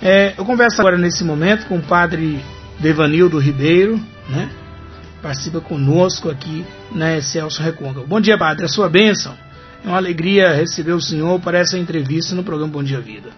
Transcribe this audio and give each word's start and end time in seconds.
É, 0.00 0.34
eu 0.38 0.44
converso 0.44 0.80
agora 0.80 0.96
nesse 0.96 1.24
momento 1.24 1.66
com 1.66 1.78
o 1.78 1.82
padre 1.82 2.40
Devanildo 2.78 3.38
Ribeiro, 3.38 4.00
né? 4.28 4.48
Participa 5.20 5.60
conosco 5.60 6.30
aqui 6.30 6.64
na 6.92 7.20
Celso 7.20 7.60
Recôncavo. 7.60 8.06
Bom 8.06 8.20
dia, 8.20 8.38
padre, 8.38 8.64
a 8.64 8.68
sua 8.68 8.88
bênção. 8.88 9.36
É 9.84 9.88
uma 9.88 9.96
alegria 9.96 10.52
receber 10.52 10.92
o 10.92 11.00
senhor 11.00 11.40
para 11.40 11.58
essa 11.58 11.76
entrevista 11.76 12.34
no 12.34 12.44
programa 12.44 12.72
Bom 12.72 12.84
Dia 12.84 13.00
Vida. 13.00 13.30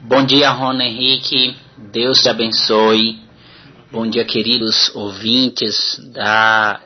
Bom 0.00 0.24
dia, 0.24 0.50
Rona 0.50 0.84
Henrique. 0.84 1.56
Deus 1.92 2.22
te 2.22 2.28
abençoe. 2.28 3.20
Bom 3.90 4.08
dia, 4.08 4.24
queridos 4.24 4.94
ouvintes 4.94 6.00
da, 6.14 6.80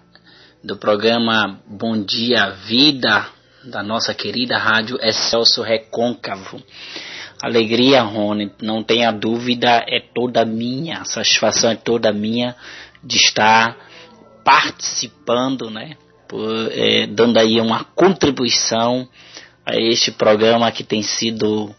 do 0.64 0.76
programa 0.76 1.60
Bom 1.68 2.02
Dia 2.02 2.50
Vida, 2.66 3.26
da 3.66 3.82
nossa 3.82 4.14
querida 4.14 4.56
rádio 4.56 4.98
Excelso 5.02 5.62
Recôncavo. 5.62 6.62
Alegria, 7.42 8.02
Rony, 8.02 8.50
não 8.62 8.82
tenha 8.82 9.10
dúvida, 9.10 9.84
é 9.88 10.00
toda 10.00 10.44
minha, 10.44 11.00
a 11.00 11.04
satisfação 11.04 11.70
é 11.70 11.74
toda 11.74 12.12
minha 12.12 12.56
de 13.02 13.16
estar 13.16 13.76
participando, 14.44 15.68
né, 15.68 15.96
por, 16.28 16.70
é, 16.72 17.06
dando 17.06 17.38
aí 17.38 17.60
uma 17.60 17.84
contribuição 17.84 19.06
a 19.66 19.76
este 19.76 20.12
programa 20.12 20.70
que 20.70 20.84
tem 20.84 21.02
sido 21.02 21.74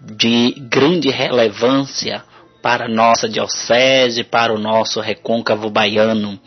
de 0.00 0.54
grande 0.70 1.10
relevância 1.10 2.22
para 2.62 2.84
a 2.84 2.88
nossa 2.88 3.28
diocese, 3.28 4.22
para 4.22 4.52
o 4.52 4.58
nosso 4.58 5.00
recôncavo 5.00 5.70
baiano. 5.70 6.38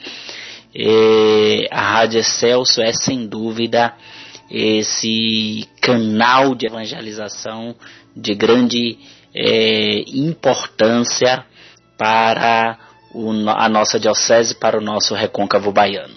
É, 0.76 1.68
a 1.72 1.82
Rádio 1.82 2.20
Excelso 2.20 2.82
é 2.82 2.94
sem 2.94 3.28
dúvida 3.28 3.94
esse 4.54 5.68
canal 5.82 6.54
de 6.54 6.68
evangelização 6.68 7.76
de 8.16 8.36
grande 8.36 9.00
é, 9.34 10.04
importância 10.08 11.44
para 11.98 12.78
o, 13.16 13.32
a 13.50 13.68
nossa 13.68 14.00
diocese, 14.00 14.54
para 14.54 14.78
o 14.78 14.82
nosso 14.82 15.16
recôncavo 15.16 15.72
baiano. 15.72 16.14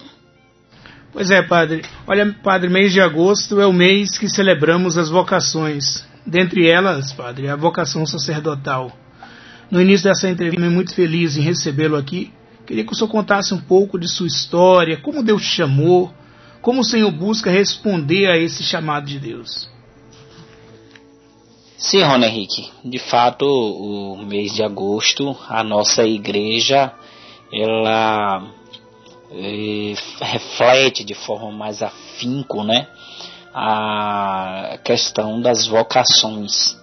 Pois 1.12 1.30
é, 1.30 1.40
padre. 1.40 1.82
Olha, 2.06 2.30
padre, 2.44 2.68
mês 2.68 2.92
de 2.92 3.00
agosto 3.00 3.58
é 3.58 3.66
o 3.66 3.72
mês 3.72 4.18
que 4.18 4.28
celebramos 4.28 4.98
as 4.98 5.08
vocações. 5.08 6.04
Dentre 6.26 6.68
elas, 6.68 7.12
padre, 7.12 7.48
a 7.48 7.56
vocação 7.56 8.04
sacerdotal. 8.04 8.92
No 9.70 9.80
início 9.80 10.04
dessa 10.04 10.28
entrevista, 10.28 10.68
muito 10.68 10.94
feliz 10.94 11.38
em 11.38 11.40
recebê-lo 11.40 11.96
aqui. 11.96 12.30
Queria 12.66 12.84
que 12.84 12.92
o 12.92 12.94
senhor 12.94 13.08
contasse 13.08 13.54
um 13.54 13.60
pouco 13.60 13.98
de 13.98 14.08
sua 14.08 14.26
história, 14.26 14.98
como 14.98 15.22
Deus 15.22 15.42
te 15.42 15.48
chamou, 15.48 16.12
como 16.66 16.80
o 16.80 16.84
Senhor 16.84 17.12
busca 17.12 17.48
responder 17.48 18.28
a 18.28 18.36
esse 18.36 18.64
chamado 18.64 19.06
de 19.06 19.20
Deus. 19.20 19.70
Sim, 21.78 22.02
Rony 22.02 22.26
Henrique. 22.26 22.68
De 22.84 22.98
fato, 22.98 23.44
o 23.46 24.16
mês 24.26 24.52
de 24.52 24.64
agosto, 24.64 25.36
a 25.48 25.62
nossa 25.62 26.02
igreja, 26.02 26.92
ela 27.52 28.50
é, 29.30 29.94
reflete 30.20 31.04
de 31.04 31.14
forma 31.14 31.52
mais 31.52 31.84
afinco, 31.84 32.64
né, 32.64 32.88
a 33.54 34.76
questão 34.82 35.40
das 35.40 35.68
vocações 35.68 36.76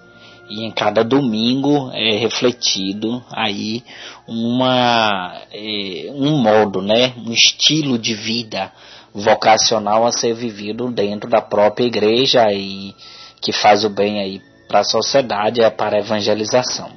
e 0.50 0.66
em 0.66 0.72
cada 0.72 1.04
domingo 1.04 1.90
é 1.94 2.16
refletido 2.18 3.22
aí 3.32 3.84
uma 4.26 5.42
é, 5.52 6.10
um 6.14 6.38
modo, 6.38 6.82
né, 6.82 7.14
um 7.18 7.34
estilo 7.34 7.98
de 7.98 8.14
vida 8.14 8.72
vocacional 9.14 10.06
a 10.06 10.12
ser 10.12 10.34
vivido 10.34 10.92
dentro 10.92 11.30
da 11.30 11.42
própria 11.42 11.86
igreja 11.86 12.52
e 12.52 12.96
que 13.40 13.52
faz 13.52 13.84
o 13.84 13.90
bem 13.90 14.20
aí 14.20 14.42
para 14.68 14.80
a 14.80 14.84
sociedade 14.84 15.62
é 15.62 15.70
para 15.70 15.98
a 15.98 16.00
evangelização. 16.00 16.92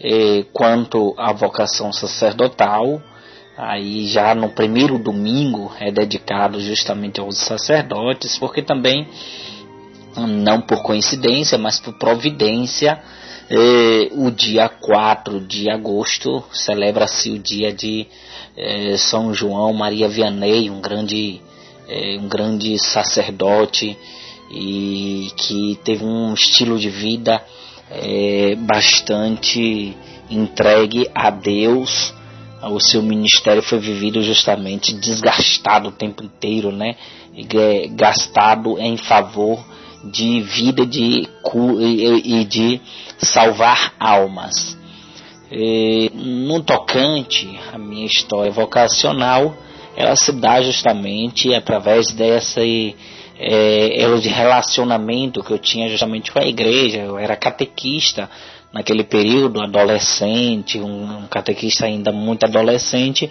E 0.00 0.46
quanto 0.52 1.14
à 1.18 1.32
vocação 1.32 1.92
sacerdotal, 1.92 3.02
aí 3.56 4.06
já 4.06 4.34
no 4.34 4.50
primeiro 4.50 4.98
domingo 4.98 5.72
é 5.80 5.90
dedicado 5.90 6.60
justamente 6.60 7.20
aos 7.20 7.38
sacerdotes, 7.38 8.38
porque 8.38 8.62
também 8.62 9.08
não 10.16 10.60
por 10.60 10.82
coincidência, 10.82 11.56
mas 11.56 11.80
por 11.80 11.94
providência, 11.94 13.00
eh, 13.54 14.08
o 14.12 14.30
dia 14.30 14.66
4 14.66 15.38
de 15.38 15.68
agosto 15.68 16.42
celebra-se 16.50 17.30
o 17.32 17.38
dia 17.38 17.70
de 17.70 18.06
eh, 18.56 18.96
São 18.96 19.34
João 19.34 19.74
Maria 19.74 20.08
Vianney, 20.08 20.70
um 20.70 20.80
grande, 20.80 21.38
eh, 21.86 22.16
um 22.18 22.28
grande 22.28 22.78
sacerdote 22.78 23.94
e 24.50 25.30
que 25.36 25.78
teve 25.84 26.02
um 26.02 26.32
estilo 26.32 26.78
de 26.78 26.88
vida 26.88 27.44
bastante 28.60 29.94
entregue 30.30 31.10
a 31.14 31.28
Deus. 31.28 32.14
O 32.62 32.80
seu 32.80 33.02
ministério 33.02 33.62
foi 33.62 33.78
vivido 33.78 34.22
justamente 34.22 34.94
desgastado 34.94 35.90
o 35.90 35.92
tempo 35.92 36.24
inteiro, 36.24 36.72
né? 36.72 36.96
Gastado 37.94 38.78
em 38.78 38.96
favor 38.96 39.62
de 40.04 40.40
vida 40.40 40.84
de, 40.86 41.28
e 42.24 42.44
de 42.44 42.80
salvar 43.18 43.94
almas. 43.98 44.76
E, 45.50 46.10
no 46.14 46.62
tocante 46.62 47.58
à 47.72 47.78
minha 47.78 48.06
história 48.06 48.50
vocacional, 48.50 49.54
ela 49.96 50.16
se 50.16 50.32
dá 50.32 50.62
justamente 50.62 51.54
através 51.54 52.10
dessa 52.12 52.60
é, 53.38 54.16
de 54.20 54.28
relacionamento 54.28 55.42
que 55.42 55.52
eu 55.52 55.58
tinha 55.58 55.88
justamente 55.88 56.32
com 56.32 56.38
a 56.38 56.46
igreja. 56.46 56.98
Eu 56.98 57.18
era 57.18 57.36
catequista 57.36 58.30
naquele 58.72 59.04
período, 59.04 59.60
adolescente, 59.60 60.78
um, 60.78 61.18
um 61.18 61.26
catequista 61.26 61.84
ainda 61.84 62.10
muito 62.10 62.44
adolescente, 62.44 63.30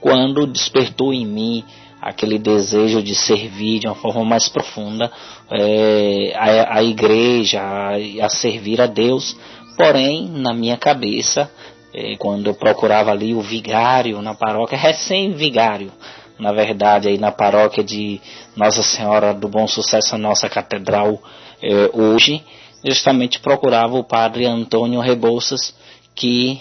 quando 0.00 0.46
despertou 0.46 1.12
em 1.12 1.24
mim 1.24 1.64
aquele 2.02 2.36
desejo 2.36 3.00
de 3.00 3.14
servir 3.14 3.78
de 3.78 3.86
uma 3.86 3.94
forma 3.94 4.24
mais 4.24 4.48
profunda 4.48 5.08
é, 5.48 6.32
a, 6.34 6.78
a, 6.78 6.82
igreja, 6.82 7.62
a, 7.62 7.94
a, 8.24 8.28
servir 8.28 8.80
a 8.80 8.86
Deus. 8.86 9.36
Porém, 9.76 10.28
na 10.28 10.52
minha 10.52 10.76
cabeça, 10.76 11.48
é, 11.94 12.16
quando 12.16 12.48
eu 12.48 12.54
procurava 12.54 13.12
ali 13.12 13.32
o 13.32 13.40
vigário 13.40 14.20
na 14.20 14.34
paróquia, 14.34 14.76
recém-vigário, 14.76 15.92
na 16.40 16.50
verdade, 16.52 17.06
aí 17.06 17.18
na 17.18 17.30
paróquia 17.30 17.84
de 17.84 18.20
Nossa 18.56 18.82
Senhora 18.82 19.32
do 19.32 19.46
Bom 19.46 19.68
Sucesso, 19.68 20.16
a 20.16 20.18
nossa 20.18 20.48
catedral 20.48 21.22
é, 21.62 21.88
hoje, 21.92 22.42
justamente 22.84 23.38
procurava 23.38 23.94
o 23.96 24.02
padre 24.02 24.44
Antônio 24.44 24.98
Rebouças, 24.98 25.72
que 26.16 26.60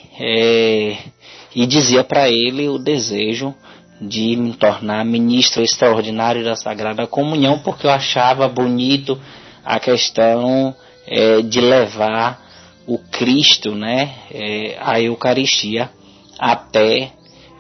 e 1.54 1.66
dizia 1.66 2.04
para 2.04 2.30
ele 2.30 2.70
o 2.70 2.78
desejo 2.78 3.54
de 4.02 4.36
me 4.36 4.54
tornar 4.54 5.06
ministro 5.06 5.62
extraordinário 5.62 6.44
da 6.44 6.56
Sagrada 6.56 7.06
Comunhão, 7.06 7.60
porque 7.60 7.86
eu 7.86 7.92
achava 7.92 8.48
bonito 8.50 9.20
a 9.64 9.80
questão 9.80 10.76
é, 11.08 11.42
de 11.44 11.62
levar 11.62 12.42
o 12.88 12.98
Cristo, 12.98 13.76
né, 13.76 14.16
é, 14.32 14.78
a 14.82 15.00
Eucaristia 15.00 15.92
até 16.40 17.12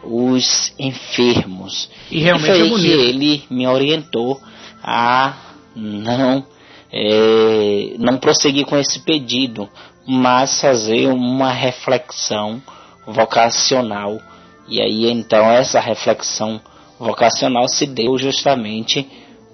os 0.03 0.73
enfermos. 0.79 1.89
E 2.09 2.19
realmente 2.19 2.49
e 2.49 2.57
foi 2.57 2.65
é 2.65 2.69
bonito. 2.69 2.81
que 2.81 2.91
ele 2.91 3.43
me 3.49 3.67
orientou 3.67 4.41
a 4.83 5.35
não 5.75 6.43
é, 6.91 7.93
não 7.99 8.17
prosseguir 8.17 8.65
com 8.65 8.75
esse 8.77 8.99
pedido, 9.01 9.69
mas 10.07 10.59
fazer 10.59 11.07
uma 11.07 11.51
reflexão 11.51 12.61
vocacional 13.05 14.19
e 14.67 14.81
aí 14.81 15.09
então 15.09 15.49
essa 15.51 15.79
reflexão 15.79 16.61
vocacional 16.99 17.67
se 17.67 17.85
deu 17.85 18.17
justamente 18.17 19.07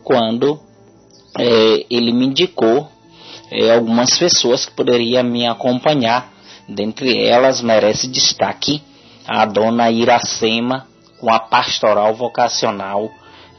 quando 0.04 0.60
é, 1.38 1.86
ele 1.90 2.12
me 2.12 2.26
indicou 2.28 2.90
é, 3.52 3.74
algumas 3.74 4.18
pessoas 4.18 4.66
que 4.66 4.72
poderiam 4.74 5.24
me 5.24 5.48
acompanhar. 5.48 6.32
Dentre 6.68 7.24
elas 7.24 7.62
merece 7.62 8.08
destaque 8.08 8.82
a 9.26 9.46
dona 9.46 9.90
Iracema 9.90 10.86
com 11.20 11.32
a 11.32 11.40
pastoral 11.40 12.14
vocacional 12.14 13.10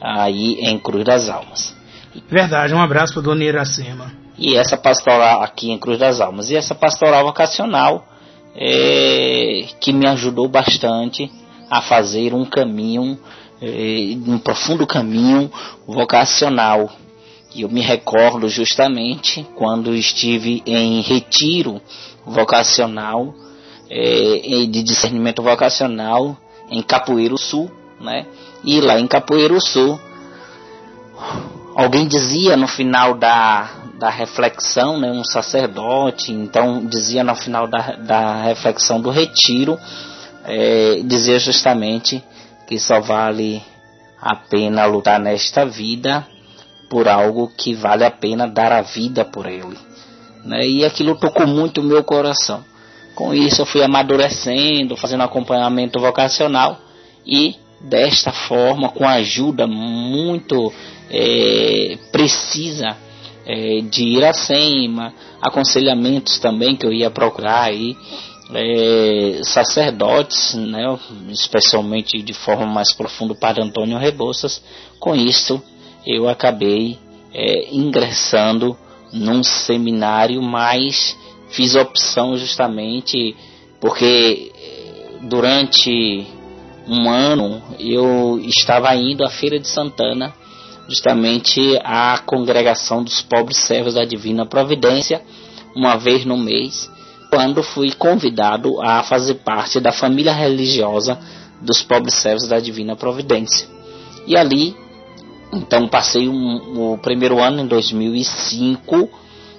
aí 0.00 0.58
em 0.60 0.78
Cruz 0.78 1.04
das 1.04 1.28
Almas. 1.28 1.74
Verdade, 2.28 2.74
um 2.74 2.80
abraço 2.80 3.14
para 3.14 3.22
dona 3.22 3.44
Iracema. 3.44 4.12
E 4.36 4.56
essa 4.56 4.76
pastoral 4.76 5.42
aqui 5.42 5.70
em 5.70 5.78
Cruz 5.78 5.98
das 5.98 6.20
Almas. 6.20 6.50
E 6.50 6.56
essa 6.56 6.74
pastoral 6.74 7.24
vocacional 7.24 8.06
é, 8.54 9.66
que 9.80 9.92
me 9.92 10.06
ajudou 10.08 10.48
bastante 10.48 11.30
a 11.70 11.82
fazer 11.82 12.34
um 12.34 12.44
caminho, 12.44 13.18
eh, 13.60 14.16
um 14.26 14.38
profundo 14.38 14.86
caminho 14.86 15.50
vocacional. 15.86 16.90
E 17.54 17.62
eu 17.62 17.68
me 17.68 17.80
recordo 17.80 18.48
justamente 18.48 19.46
quando 19.54 19.94
estive 19.94 20.62
em 20.66 21.00
retiro 21.00 21.80
vocacional, 22.26 23.34
eh, 23.90 24.66
de 24.68 24.82
discernimento 24.82 25.42
vocacional 25.42 26.36
em 26.70 26.82
Capoeiro 26.82 27.38
Sul, 27.38 27.70
né? 28.00 28.26
E 28.64 28.80
lá 28.80 28.98
em 28.98 29.06
Capoeiro 29.06 29.60
Sul, 29.60 29.98
alguém 31.74 32.06
dizia 32.06 32.56
no 32.56 32.66
final 32.66 33.14
da, 33.14 33.70
da 33.98 34.10
reflexão, 34.10 34.98
né, 34.98 35.10
um 35.10 35.24
sacerdote, 35.24 36.32
então 36.32 36.84
dizia 36.86 37.24
no 37.24 37.34
final 37.34 37.66
da, 37.66 37.96
da 37.96 38.42
reflexão 38.42 39.00
do 39.00 39.10
retiro, 39.10 39.78
é, 40.48 41.02
dizia 41.04 41.38
justamente 41.38 42.24
que 42.66 42.78
só 42.78 43.00
vale 43.00 43.62
a 44.20 44.34
pena 44.34 44.86
lutar 44.86 45.20
nesta 45.20 45.64
vida 45.64 46.26
por 46.88 47.06
algo 47.06 47.52
que 47.56 47.74
vale 47.74 48.04
a 48.04 48.10
pena 48.10 48.48
dar 48.48 48.72
a 48.72 48.80
vida 48.80 49.24
por 49.24 49.46
ele. 49.46 49.76
Né? 50.44 50.66
E 50.66 50.84
aquilo 50.84 51.16
tocou 51.16 51.46
muito 51.46 51.80
o 51.80 51.84
meu 51.84 52.02
coração. 52.02 52.64
Com 53.14 53.34
isso 53.34 53.60
eu 53.60 53.66
fui 53.66 53.82
amadurecendo, 53.82 54.96
fazendo 54.96 55.22
acompanhamento 55.22 56.00
vocacional 56.00 56.80
e 57.26 57.56
desta 57.80 58.32
forma, 58.32 58.88
com 58.88 59.06
ajuda 59.06 59.66
muito 59.66 60.72
é, 61.10 61.98
precisa 62.10 62.96
é, 63.46 63.80
de 63.82 64.04
Iracema, 64.04 65.12
aconselhamentos 65.40 66.38
também 66.38 66.76
que 66.76 66.86
eu 66.86 66.92
ia 66.92 67.10
procurar 67.10 67.62
aí, 67.62 67.96
é, 68.54 69.40
sacerdotes, 69.42 70.54
né, 70.54 70.98
especialmente 71.30 72.22
de 72.22 72.32
forma 72.32 72.66
mais 72.66 72.92
profunda 72.94 73.34
para 73.34 73.62
Antônio 73.62 73.98
Rebouças, 73.98 74.62
com 74.98 75.14
isso 75.14 75.62
eu 76.06 76.28
acabei 76.28 76.98
é, 77.34 77.74
ingressando 77.74 78.76
num 79.12 79.42
seminário, 79.42 80.42
mas 80.42 81.16
fiz 81.50 81.74
opção 81.74 82.36
justamente 82.36 83.36
porque 83.80 84.50
é, 84.54 85.26
durante 85.26 86.26
um 86.86 87.10
ano 87.10 87.62
eu 87.78 88.40
estava 88.42 88.94
indo 88.94 89.24
à 89.24 89.28
Feira 89.28 89.58
de 89.58 89.68
Santana, 89.68 90.32
justamente 90.88 91.78
à 91.84 92.18
congregação 92.24 93.04
dos 93.04 93.20
pobres 93.20 93.58
servos 93.58 93.94
da 93.94 94.06
Divina 94.06 94.46
Providência, 94.46 95.22
uma 95.76 95.96
vez 95.96 96.24
no 96.24 96.36
mês, 96.36 96.90
quando 97.30 97.62
fui 97.62 97.92
convidado 97.92 98.80
a 98.80 99.02
fazer 99.02 99.34
parte 99.36 99.80
da 99.80 99.92
família 99.92 100.32
religiosa 100.32 101.18
dos 101.60 101.82
pobres 101.82 102.14
servos 102.14 102.48
da 102.48 102.58
Divina 102.58 102.96
Providência. 102.96 103.68
E 104.26 104.36
ali, 104.36 104.76
então, 105.52 105.88
passei 105.88 106.28
um, 106.28 106.92
o 106.92 106.98
primeiro 106.98 107.42
ano 107.42 107.60
em 107.60 107.66
2005 107.66 109.08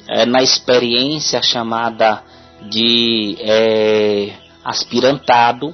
é, 0.08 0.26
na 0.26 0.42
experiência 0.42 1.42
chamada 1.42 2.24
de 2.70 3.38
é, 3.40 4.34
aspirantado 4.64 5.74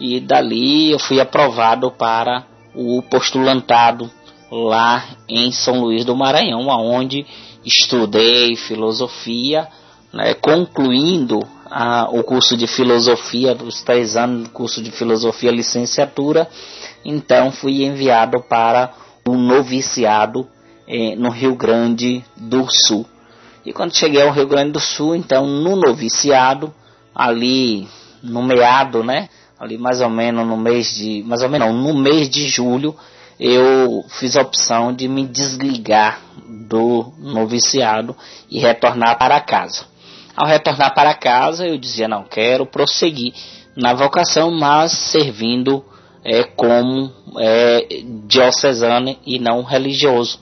e 0.00 0.20
dali 0.20 0.90
eu 0.92 0.98
fui 0.98 1.20
aprovado 1.20 1.90
para 1.90 2.44
o 2.74 3.02
postulantado 3.02 4.10
lá 4.50 5.04
em 5.28 5.50
São 5.50 5.80
Luís 5.80 6.04
do 6.04 6.16
Maranhão, 6.16 6.70
aonde 6.70 7.26
estudei 7.64 8.56
filosofia, 8.56 9.68
né, 10.12 10.34
concluindo 10.34 11.40
a, 11.70 12.08
o 12.10 12.22
curso 12.22 12.56
de 12.56 12.66
filosofia, 12.66 13.54
dos 13.54 13.82
três 13.82 14.16
anos 14.16 14.44
do 14.44 14.50
curso 14.50 14.82
de 14.82 14.90
filosofia 14.90 15.50
licenciatura, 15.50 16.48
então 17.04 17.52
fui 17.52 17.84
enviado 17.84 18.40
para 18.40 18.92
o 19.26 19.36
noviciado 19.36 20.48
eh, 20.86 21.14
no 21.16 21.30
Rio 21.30 21.54
Grande 21.54 22.24
do 22.36 22.66
Sul. 22.70 23.06
E 23.64 23.72
quando 23.72 23.96
cheguei 23.96 24.22
ao 24.22 24.32
Rio 24.32 24.46
Grande 24.46 24.72
do 24.72 24.80
Sul, 24.80 25.14
então 25.14 25.46
no 25.46 25.76
noviciado, 25.76 26.72
ali 27.14 27.86
no 28.22 28.42
meado, 28.42 29.04
né, 29.04 29.28
ali 29.58 29.76
mais 29.76 30.00
ou 30.00 30.08
menos 30.08 30.46
no 30.46 30.56
mês 30.56 30.94
de, 30.94 31.22
mais 31.24 31.42
ou 31.42 31.48
menos 31.48 31.68
não, 31.68 31.74
no 31.74 32.00
mês 32.00 32.30
de 32.30 32.48
julho, 32.48 32.96
eu 33.38 34.04
fiz 34.08 34.36
a 34.36 34.42
opção 34.42 34.92
de 34.92 35.06
me 35.06 35.26
desligar 35.26 36.20
do 36.66 37.12
noviciado 37.18 38.16
e 38.50 38.58
retornar 38.58 39.18
para 39.18 39.40
casa. 39.40 39.86
Ao 40.38 40.46
retornar 40.46 40.94
para 40.94 41.14
casa, 41.14 41.66
eu 41.66 41.76
dizia: 41.76 42.06
não, 42.06 42.22
quero 42.22 42.64
prosseguir 42.64 43.34
na 43.74 43.92
vocação, 43.92 44.52
mas 44.52 44.92
servindo 44.92 45.84
é, 46.24 46.44
como 46.44 47.10
é, 47.40 48.04
diocesano 48.28 49.16
e 49.26 49.40
não 49.40 49.64
religioso. 49.64 50.38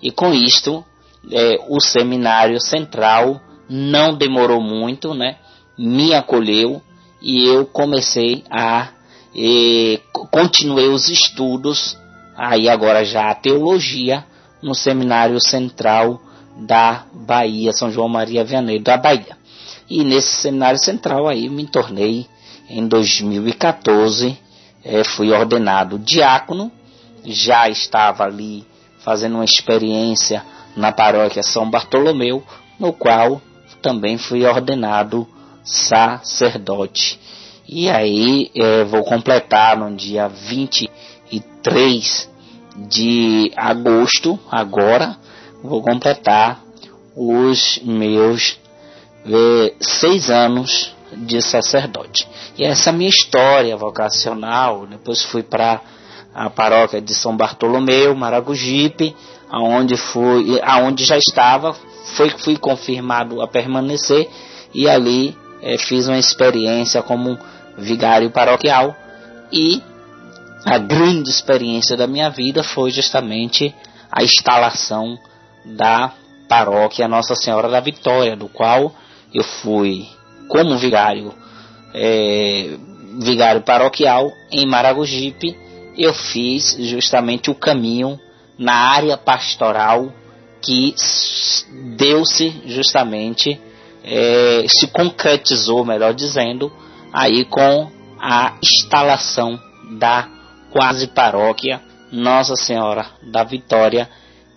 E 0.00 0.10
com 0.10 0.32
isto, 0.32 0.82
é, 1.30 1.58
o 1.68 1.78
seminário 1.78 2.58
central 2.58 3.38
não 3.68 4.16
demorou 4.16 4.62
muito, 4.62 5.12
né? 5.12 5.36
Me 5.76 6.14
acolheu 6.14 6.80
e 7.20 7.46
eu 7.46 7.66
comecei 7.66 8.44
a 8.50 8.88
e, 9.34 10.00
continuei 10.30 10.88
os 10.88 11.10
estudos 11.10 11.98
aí 12.34 12.66
agora 12.66 13.04
já 13.04 13.28
a 13.28 13.34
teologia 13.34 14.24
no 14.62 14.74
seminário 14.74 15.38
central 15.38 16.18
da 16.56 17.04
Bahia, 17.12 17.72
São 17.72 17.90
João 17.90 18.08
Maria 18.08 18.44
Vianney 18.44 18.78
da 18.78 18.96
Bahia. 18.96 19.36
E 19.88 20.04
nesse 20.04 20.36
seminário 20.36 20.78
central 20.78 21.28
aí 21.28 21.48
me 21.48 21.66
tornei 21.66 22.26
em 22.68 22.86
2014, 22.86 24.38
é, 24.84 25.02
fui 25.04 25.32
ordenado 25.32 25.98
diácono, 25.98 26.70
já 27.24 27.68
estava 27.68 28.24
ali 28.24 28.64
fazendo 28.98 29.34
uma 29.34 29.44
experiência 29.44 30.44
na 30.76 30.92
paróquia 30.92 31.42
São 31.42 31.68
Bartolomeu, 31.68 32.44
no 32.78 32.92
qual 32.92 33.42
também 33.82 34.16
fui 34.16 34.46
ordenado 34.46 35.26
sacerdote. 35.62 37.18
E 37.68 37.90
aí 37.90 38.50
é, 38.54 38.84
vou 38.84 39.04
completar 39.04 39.76
no 39.76 39.94
dia 39.94 40.28
23 40.28 42.30
de 42.88 43.52
agosto, 43.56 44.38
agora, 44.50 45.16
vou 45.64 45.82
completar 45.82 46.62
os 47.16 47.80
meus 47.82 48.58
seis 49.80 50.28
anos 50.28 50.94
de 51.16 51.40
sacerdote. 51.40 52.28
E 52.58 52.64
essa 52.64 52.90
é 52.90 52.92
minha 52.92 53.08
história 53.08 53.74
vocacional, 53.76 54.86
depois 54.86 55.24
fui 55.24 55.42
para 55.42 55.80
a 56.34 56.50
paróquia 56.50 57.00
de 57.00 57.14
São 57.14 57.36
Bartolomeu, 57.36 58.14
Maragogipe, 58.14 59.16
aonde 59.48 59.96
fui, 59.96 60.60
aonde 60.62 61.04
já 61.04 61.16
estava, 61.16 61.74
foi 62.16 62.28
fui 62.30 62.56
confirmado 62.56 63.40
a 63.40 63.48
permanecer 63.48 64.28
e 64.74 64.88
ali 64.88 65.36
é, 65.62 65.78
fiz 65.78 66.08
uma 66.08 66.18
experiência 66.18 67.02
como 67.02 67.38
vigário 67.78 68.30
paroquial. 68.30 68.94
E 69.50 69.80
a 70.66 70.76
grande 70.78 71.30
experiência 71.30 71.96
da 71.96 72.06
minha 72.06 72.28
vida 72.28 72.62
foi 72.62 72.90
justamente 72.90 73.74
a 74.10 74.22
instalação 74.22 75.18
da 75.64 76.12
paróquia 76.48 77.08
Nossa 77.08 77.34
Senhora 77.34 77.68
da 77.68 77.80
Vitória, 77.80 78.36
do 78.36 78.48
qual 78.48 78.94
eu 79.32 79.42
fui 79.42 80.06
como 80.48 80.76
vigário, 80.78 81.34
é, 81.94 82.76
vigário 83.20 83.62
paroquial 83.62 84.30
em 84.50 84.66
Maragogipe, 84.66 85.56
eu 85.96 86.12
fiz 86.12 86.76
justamente 86.80 87.50
o 87.50 87.54
caminho 87.54 88.18
na 88.58 88.74
área 88.74 89.16
pastoral 89.16 90.12
que 90.60 90.94
deu-se 91.96 92.62
justamente 92.66 93.60
é, 94.02 94.64
se 94.68 94.86
concretizou, 94.88 95.84
melhor 95.84 96.14
dizendo, 96.14 96.72
aí 97.12 97.44
com 97.44 97.90
a 98.20 98.54
instalação 98.62 99.58
da 99.98 100.28
quase 100.70 101.06
paróquia 101.08 101.80
Nossa 102.10 102.56
Senhora 102.56 103.06
da 103.22 103.44
Vitória 103.44 104.08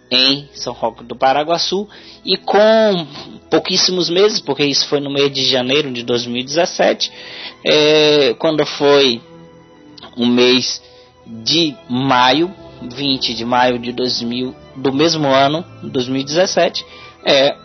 em 0.10 0.48
São 0.54 0.74
Roque 0.74 1.04
do 1.04 1.16
Paraguaçu 1.16 1.88
e 2.26 2.38
com 2.38 3.08
pouquíssimos 3.50 4.10
meses, 4.10 4.40
porque 4.40 4.64
isso 4.64 4.88
foi 4.88 5.00
no 5.00 5.10
mês 5.10 5.32
de 5.32 5.46
janeiro 5.46 5.92
de 5.92 6.04
2017, 6.04 7.12
é, 7.64 8.36
quando 8.40 8.66
foi 8.66 9.22
o 10.16 10.26
mês 10.26 10.82
de 11.26 11.76
maio, 11.90 12.54
20 12.82 13.34
de 13.34 13.46
maio 13.46 13.80
de 13.80 13.92
2000, 13.92 14.56
do 14.76 14.94
mesmo 14.94 15.28
ano, 15.28 15.66
2017, 15.84 16.86
é, 17.26 17.56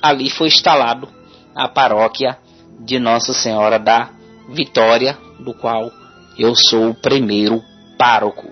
ali 0.00 0.28
foi 0.28 0.48
instalado 0.48 1.08
a 1.54 1.68
paróquia 1.68 2.38
de 2.80 2.98
Nossa 2.98 3.32
Senhora 3.32 3.78
da 3.78 4.10
Vitória, 4.48 5.16
do 5.38 5.54
qual 5.54 5.90
eu 6.38 6.54
sou 6.54 6.90
o 6.90 6.94
primeiro 6.94 7.62
pároco. 7.96 8.48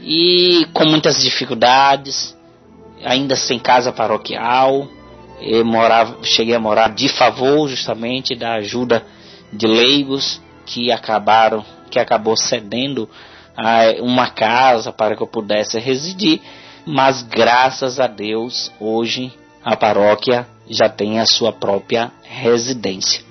E 0.00 0.66
com 0.74 0.84
muitas 0.84 1.22
dificuldades, 1.22 2.36
ainda 3.02 3.36
sem 3.36 3.58
casa 3.58 3.92
paroquial, 3.92 4.88
eu 5.40 5.64
morava, 5.64 6.18
cheguei 6.22 6.54
a 6.54 6.60
morar 6.60 6.88
de 6.94 7.08
favor 7.08 7.68
justamente 7.68 8.34
da 8.34 8.54
ajuda 8.54 9.04
de 9.52 9.66
leigos 9.66 10.40
que 10.66 10.90
acabaram, 10.90 11.64
que 11.90 11.98
acabou 11.98 12.36
cedendo 12.36 13.08
uma 14.00 14.28
casa 14.28 14.92
para 14.92 15.14
que 15.16 15.22
eu 15.22 15.26
pudesse 15.26 15.78
residir, 15.78 16.40
mas 16.86 17.22
graças 17.22 18.00
a 18.00 18.06
Deus 18.06 18.70
hoje 18.80 19.32
a 19.64 19.76
paróquia 19.76 20.46
já 20.68 20.88
tem 20.88 21.20
a 21.20 21.26
sua 21.26 21.52
própria 21.52 22.10
residência. 22.22 23.22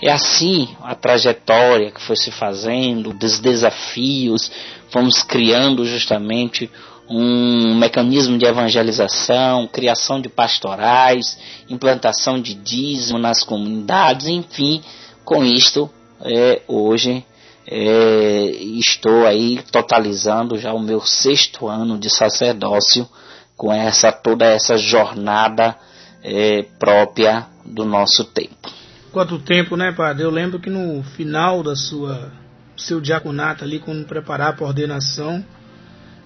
É 0.00 0.10
assim 0.10 0.68
a 0.82 0.94
trajetória 0.94 1.90
que 1.90 2.00
foi 2.00 2.16
se 2.16 2.30
fazendo, 2.30 3.12
dos 3.12 3.40
desafios, 3.40 4.50
fomos 4.90 5.22
criando 5.22 5.84
justamente 5.84 6.70
um 7.08 7.74
mecanismo 7.74 8.36
de 8.36 8.44
evangelização, 8.44 9.66
criação 9.66 10.20
de 10.20 10.28
pastorais, 10.28 11.38
implantação 11.68 12.40
de 12.40 12.54
dízimo 12.54 13.18
nas 13.18 13.42
comunidades, 13.42 14.26
enfim, 14.26 14.82
com 15.24 15.44
isto, 15.44 15.90
é, 16.20 16.62
hoje 16.68 17.24
é, 17.66 18.50
estou 18.78 19.26
aí 19.26 19.60
totalizando 19.70 20.58
já 20.58 20.72
o 20.72 20.80
meu 20.80 21.00
sexto 21.00 21.66
ano 21.66 21.98
de 21.98 22.10
sacerdócio 22.10 23.08
com 23.56 23.72
essa 23.72 24.10
toda 24.10 24.46
essa 24.46 24.76
jornada 24.78 25.76
é, 26.22 26.62
própria 26.78 27.46
do 27.64 27.84
nosso 27.84 28.24
tempo. 28.24 28.70
Quanto 29.12 29.38
tempo, 29.38 29.76
né, 29.76 29.92
padre? 29.92 30.24
Eu 30.24 30.30
lembro 30.30 30.60
que 30.60 30.70
no 30.70 31.02
final 31.02 31.62
da 31.62 31.74
sua 31.74 32.30
seu 32.76 33.00
diaconato 33.00 33.64
ali, 33.64 33.80
quando 33.80 34.06
preparar 34.06 34.54
para 34.54 34.64
a 34.64 34.68
ordenação, 34.68 35.44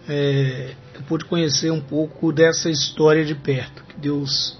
é, 0.09 0.75
eu 0.94 1.02
pude 1.02 1.25
conhecer 1.25 1.71
um 1.71 1.80
pouco 1.80 2.32
dessa 2.32 2.71
história 2.71 3.25
de 3.25 3.35
perto. 3.35 3.85
Que 3.85 4.00
Deus 4.00 4.59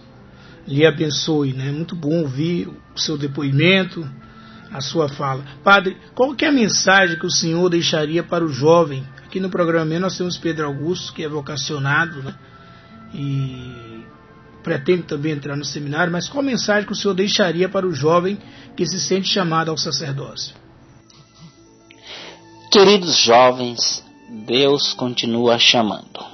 lhe 0.67 0.87
abençoe, 0.87 1.53
né? 1.53 1.71
Muito 1.71 1.97
bom 1.97 2.21
ouvir 2.21 2.69
o 2.95 2.99
seu 2.99 3.19
depoimento, 3.19 4.09
a 4.71 4.81
sua 4.81 5.09
fala. 5.09 5.45
Padre, 5.63 5.97
qual 6.15 6.35
que 6.35 6.45
é 6.45 6.49
a 6.49 6.53
mensagem 6.53 7.19
que 7.19 7.27
o 7.27 7.31
senhor 7.31 7.69
deixaria 7.69 8.23
para 8.23 8.45
o 8.45 8.49
jovem? 8.49 9.07
Aqui 9.25 9.41
no 9.41 9.51
programa 9.51 9.99
nós 9.99 10.17
temos 10.17 10.39
Pedro 10.39 10.67
Augusto, 10.67 11.13
que 11.13 11.25
é 11.25 11.29
vocacionado, 11.29 12.23
né? 12.23 12.35
E 13.15 14.03
pretende 14.63 15.03
também 15.03 15.33
entrar 15.33 15.57
no 15.57 15.65
seminário, 15.65 16.13
mas 16.13 16.29
qual 16.29 16.43
mensagem 16.43 16.87
que 16.87 16.93
o 16.93 16.97
senhor 16.97 17.15
deixaria 17.15 17.69
para 17.69 17.87
o 17.87 17.93
jovem 17.93 18.39
que 18.77 18.87
se 18.87 19.01
sente 19.01 19.29
chamado 19.29 19.71
ao 19.71 19.77
sacerdócio? 19.77 20.55
Queridos 22.71 23.19
jovens, 23.19 24.03
Deus 24.35 24.95
continua 24.95 25.59
chamando. 25.59 26.25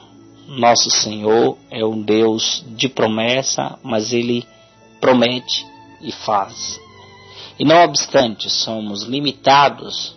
Nosso 0.46 0.88
Senhor 0.88 1.58
é 1.68 1.84
um 1.84 2.00
Deus 2.00 2.64
de 2.68 2.88
promessa, 2.88 3.76
mas 3.82 4.12
Ele 4.12 4.46
promete 5.00 5.66
e 6.00 6.12
faz. 6.12 6.80
E 7.58 7.64
não 7.64 7.82
obstante 7.82 8.48
somos 8.48 9.02
limitados, 9.02 10.16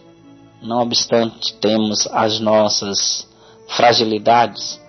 não 0.61 0.79
obstante 0.79 1.55
temos 1.55 2.05
as 2.05 2.39
nossas 2.39 3.27
fragilidades, 3.67 4.79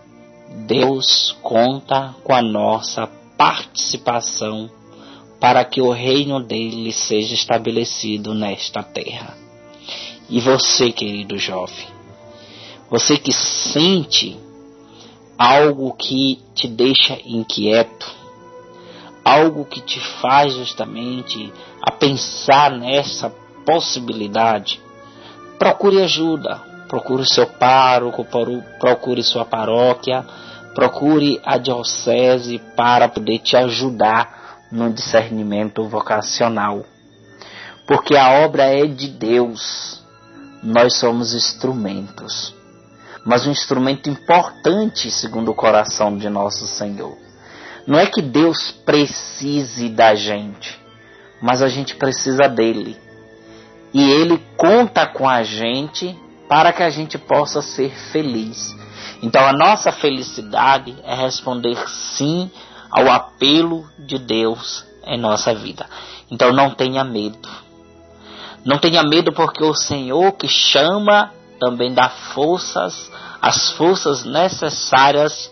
Deus 0.66 1.34
conta 1.40 2.14
com 2.22 2.34
a 2.34 2.42
nossa 2.42 3.06
participação 3.38 4.70
para 5.40 5.64
que 5.64 5.80
o 5.80 5.90
reino 5.90 6.42
dele 6.42 6.92
seja 6.92 7.32
estabelecido 7.32 8.34
nesta 8.34 8.82
terra. 8.82 9.34
E 10.28 10.38
você, 10.40 10.92
querido 10.92 11.38
jovem, 11.38 11.91
você 12.92 13.16
que 13.16 13.32
sente 13.32 14.38
algo 15.38 15.94
que 15.94 16.38
te 16.54 16.68
deixa 16.68 17.18
inquieto, 17.24 18.06
algo 19.24 19.64
que 19.64 19.80
te 19.80 19.98
faz 19.98 20.52
justamente 20.52 21.50
a 21.82 21.90
pensar 21.90 22.70
nessa 22.70 23.30
possibilidade, 23.64 24.78
procure 25.58 26.02
ajuda, 26.02 26.56
procure 26.86 27.24
seu 27.24 27.46
pároco, 27.46 28.26
procure 28.78 29.22
sua 29.22 29.46
paróquia, 29.46 30.22
procure 30.74 31.40
a 31.46 31.56
diocese 31.56 32.58
para 32.76 33.08
poder 33.08 33.38
te 33.38 33.56
ajudar 33.56 34.66
no 34.70 34.92
discernimento 34.92 35.88
vocacional. 35.88 36.84
Porque 37.86 38.18
a 38.18 38.44
obra 38.44 38.64
é 38.64 38.84
de 38.84 39.08
Deus, 39.08 40.04
nós 40.62 40.98
somos 40.98 41.32
instrumentos 41.32 42.60
mas 43.24 43.46
um 43.46 43.50
instrumento 43.50 44.08
importante 44.08 45.10
segundo 45.10 45.50
o 45.50 45.54
coração 45.54 46.16
de 46.16 46.28
nosso 46.28 46.66
Senhor. 46.66 47.16
Não 47.86 47.98
é 47.98 48.06
que 48.06 48.22
Deus 48.22 48.70
precise 48.70 49.88
da 49.88 50.14
gente, 50.14 50.80
mas 51.40 51.62
a 51.62 51.68
gente 51.68 51.96
precisa 51.96 52.48
dele. 52.48 52.96
E 53.92 54.10
ele 54.10 54.42
conta 54.56 55.06
com 55.06 55.28
a 55.28 55.42
gente 55.42 56.18
para 56.48 56.72
que 56.72 56.82
a 56.82 56.90
gente 56.90 57.18
possa 57.18 57.60
ser 57.60 57.90
feliz. 58.12 58.76
Então 59.22 59.46
a 59.46 59.52
nossa 59.52 59.92
felicidade 59.92 60.96
é 61.04 61.14
responder 61.14 61.76
sim 61.88 62.50
ao 62.90 63.10
apelo 63.10 63.88
de 63.98 64.18
Deus 64.18 64.84
em 65.06 65.18
nossa 65.18 65.54
vida. 65.54 65.86
Então 66.30 66.52
não 66.52 66.70
tenha 66.70 67.04
medo. 67.04 67.48
Não 68.64 68.78
tenha 68.78 69.02
medo 69.02 69.32
porque 69.32 69.64
o 69.64 69.74
Senhor 69.74 70.32
que 70.32 70.48
chama 70.48 71.32
também 71.62 71.94
dá 71.94 72.08
forças, 72.08 73.08
as 73.40 73.70
forças 73.70 74.24
necessárias, 74.24 75.48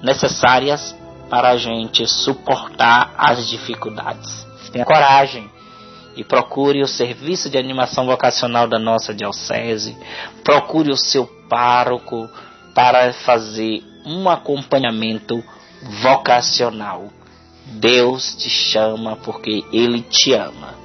necessárias 0.00 0.94
para 1.28 1.50
a 1.50 1.56
gente 1.56 2.06
suportar 2.06 3.12
as 3.18 3.48
dificuldades. 3.48 4.46
Tenha 4.70 4.84
coragem 4.84 5.50
e 6.14 6.22
procure 6.22 6.80
o 6.80 6.86
serviço 6.86 7.50
de 7.50 7.58
animação 7.58 8.06
vocacional 8.06 8.68
da 8.68 8.78
nossa 8.78 9.12
diocese, 9.12 9.96
procure 10.44 10.92
o 10.92 10.96
seu 10.96 11.26
pároco 11.48 12.30
para 12.72 13.12
fazer 13.12 13.82
um 14.06 14.30
acompanhamento 14.30 15.42
vocacional. 16.00 17.08
Deus 17.66 18.36
te 18.36 18.48
chama 18.48 19.16
porque 19.16 19.64
Ele 19.72 20.02
te 20.02 20.32
ama. 20.34 20.76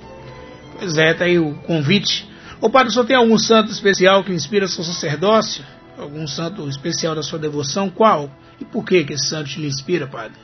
Pois 0.79 0.97
é, 0.97 1.13
tá 1.13 1.25
aí 1.25 1.37
o 1.37 1.53
convite 1.67 2.32
Ô 2.63 2.69
padre, 2.69 2.93
só 2.93 3.03
tem 3.03 3.13
algum 3.13 3.37
santo 3.37 3.73
especial 3.73 4.23
que 4.23 4.31
inspira 4.31 4.69
seu 4.69 4.85
sacerdócio? 4.85 5.65
Algum 5.97 6.25
santo 6.25 6.65
especial 6.69 7.13
da 7.13 7.21
sua 7.21 7.37
devoção? 7.37 7.89
Qual? 7.89 8.31
E 8.57 8.63
por 8.63 8.85
que, 8.85 9.03
que 9.03 9.11
esse 9.11 9.27
santo 9.27 9.49
te 9.49 9.59
inspira, 9.59 10.07
padre? 10.07 10.37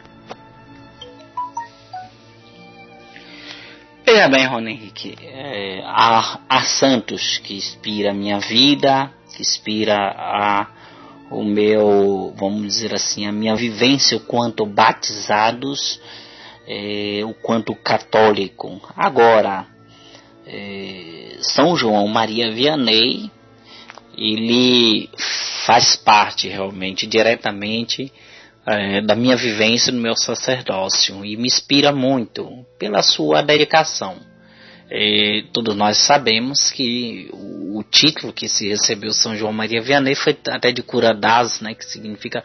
Veja 4.05 4.27
bem, 4.27 4.45
Rony 4.45 4.71
Henrique, 4.71 5.15
é, 5.21 5.81
há, 5.85 6.41
há, 6.49 6.61
santos 6.63 7.37
que 7.37 7.55
inspira 7.55 8.11
a 8.11 8.13
minha 8.13 8.37
vida, 8.39 9.09
que 9.33 9.41
inspira 9.41 9.95
a, 9.95 10.67
o 11.31 11.45
meu, 11.45 12.35
vamos 12.37 12.63
dizer 12.63 12.93
assim, 12.93 13.27
a 13.27 13.31
minha 13.31 13.55
vivência 13.55 14.17
o 14.17 14.19
quanto 14.19 14.65
batizados, 14.65 16.01
é, 16.67 17.21
o 17.23 17.33
quanto 17.33 17.73
católico. 17.75 18.81
Agora, 18.93 19.78
São 21.41 21.75
João 21.75 22.07
Maria 22.07 22.51
Vianney, 22.51 23.31
ele 24.17 25.09
faz 25.65 25.95
parte 25.95 26.47
realmente, 26.47 27.07
diretamente, 27.07 28.11
é, 28.65 29.01
da 29.01 29.15
minha 29.15 29.35
vivência 29.35 29.91
no 29.91 30.01
meu 30.01 30.15
sacerdócio 30.15 31.25
e 31.25 31.37
me 31.37 31.47
inspira 31.47 31.91
muito 31.91 32.47
pela 32.77 33.01
sua 33.01 33.41
dedicação. 33.41 34.17
É, 34.91 35.43
todos 35.53 35.75
nós 35.75 35.97
sabemos 35.97 36.71
que 36.71 37.29
o, 37.31 37.83
título 37.83 38.33
que 38.33 38.49
se 38.49 38.67
recebeu 38.67 39.13
São 39.13 39.35
João 39.35 39.53
Maria 39.53 39.81
Vianney 39.81 40.15
foi 40.15 40.37
até 40.47 40.71
de 40.71 40.81
cura 40.81 41.13
das, 41.13 41.61
né, 41.61 41.73
que 41.73 41.85
significa 41.85 42.43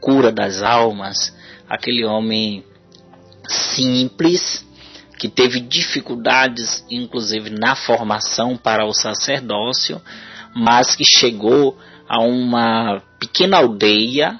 cura 0.00 0.30
das 0.30 0.62
almas. 0.62 1.34
Aquele 1.68 2.04
homem 2.04 2.64
simples, 3.48 4.65
que 5.18 5.28
teve 5.28 5.60
dificuldades, 5.60 6.84
inclusive 6.90 7.50
na 7.50 7.74
formação 7.74 8.56
para 8.56 8.84
o 8.84 8.92
sacerdócio, 8.92 10.00
mas 10.54 10.94
que 10.94 11.04
chegou 11.04 11.76
a 12.08 12.20
uma 12.20 13.02
pequena 13.18 13.58
aldeia 13.58 14.38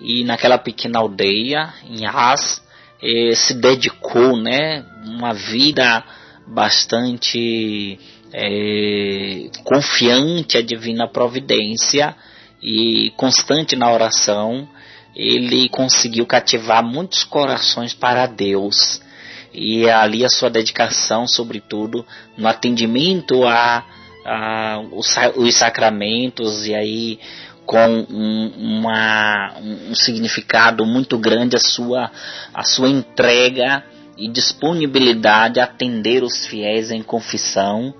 e 0.00 0.24
naquela 0.24 0.58
pequena 0.58 0.98
aldeia, 0.98 1.72
em 1.88 2.06
As, 2.06 2.62
eh, 3.02 3.34
se 3.34 3.54
dedicou, 3.54 4.36
né, 4.36 4.84
uma 5.04 5.32
vida 5.32 6.04
bastante 6.46 7.98
eh, 8.32 9.50
confiante 9.64 10.56
à 10.56 10.62
divina 10.62 11.06
providência 11.06 12.16
e 12.62 13.12
constante 13.16 13.76
na 13.76 13.92
oração, 13.92 14.68
ele 15.14 15.68
conseguiu 15.68 16.26
cativar 16.26 16.82
muitos 16.82 17.24
corações 17.24 17.92
para 17.92 18.26
Deus 18.26 19.01
e 19.54 19.84
é 19.84 19.92
ali 19.92 20.24
a 20.24 20.28
sua 20.28 20.48
dedicação, 20.48 21.26
sobretudo, 21.26 22.04
no 22.36 22.48
atendimento 22.48 23.44
a, 23.44 23.84
a 24.24 24.82
os, 24.92 25.14
os, 25.36 25.54
sacramentos 25.54 26.66
e 26.66 26.74
aí 26.74 27.18
com 27.64 28.06
um, 28.10 28.52
uma, 28.56 29.54
um 29.60 29.94
significado 29.94 30.84
muito 30.84 31.16
grande 31.18 31.56
a 31.56 31.60
sua, 31.60 32.10
a 32.52 32.64
sua 32.64 32.88
entrega 32.88 33.84
e 34.16 34.28
disponibilidade 34.28 35.60
a 35.60 35.64
atender 35.64 36.22
os 36.22 36.46
fiéis 36.46 36.90
em 36.90 37.02
confissão, 37.02 37.94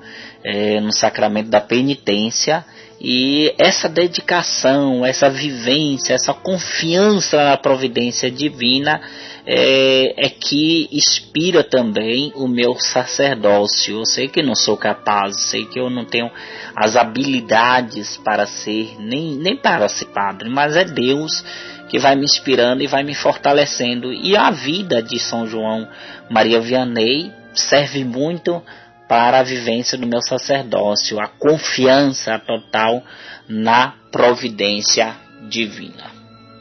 é, 0.45 0.81
no 0.81 0.93
sacramento 0.93 1.49
da 1.49 1.61
penitência 1.61 2.65
E 3.05 3.53
essa 3.59 3.89
dedicação, 3.89 5.05
essa 5.05 5.29
vivência, 5.29 6.15
essa 6.15 6.33
confiança 6.33 7.37
na 7.43 7.57
providência 7.57 8.31
divina 8.31 9.01
é, 9.45 10.27
é, 10.27 10.29
que 10.29 10.89
inspira 10.93 11.65
também 11.65 12.33
o 12.37 12.47
meu 12.47 12.77
sacerdócio. 12.79 13.99
Eu 13.99 14.07
sei 14.07 14.29
que 14.29 14.41
não 14.41 14.55
sou 14.55 14.77
capaz, 14.77 15.51
sei 15.51 15.65
que 15.65 15.81
eu 15.81 15.91
não 15.91 16.05
tenho 16.05 16.31
as 16.77 16.95
habilidades 16.95 18.19
para 18.19 18.47
ser, 18.47 18.95
nem, 19.01 19.35
nem 19.35 19.57
para 19.57 19.89
ser 19.89 20.07
padre, 20.07 20.49
mas 20.49 20.77
é 20.77 20.85
Deus 20.85 21.45
que 21.89 21.99
vai 21.99 22.15
me 22.15 22.25
inspirando 22.25 22.85
e 22.85 22.87
vai 22.87 23.03
me 23.03 23.17
fortalecendo. 23.17 24.13
E 24.13 24.37
a 24.37 24.53
vida 24.53 25.03
de 25.03 25.19
São 25.19 25.45
João 25.45 25.89
Maria 26.31 26.61
Vianney 26.61 27.33
serve 27.53 28.05
muito 28.05 28.63
para 29.13 29.41
a 29.41 29.43
vivência 29.43 29.99
do 29.99 30.07
meu 30.07 30.23
sacerdócio, 30.23 31.21
a 31.21 31.29
confiança 31.29 32.39
total 32.39 33.05
na 33.47 33.93
providência 34.11 35.15
divina. 35.51 36.07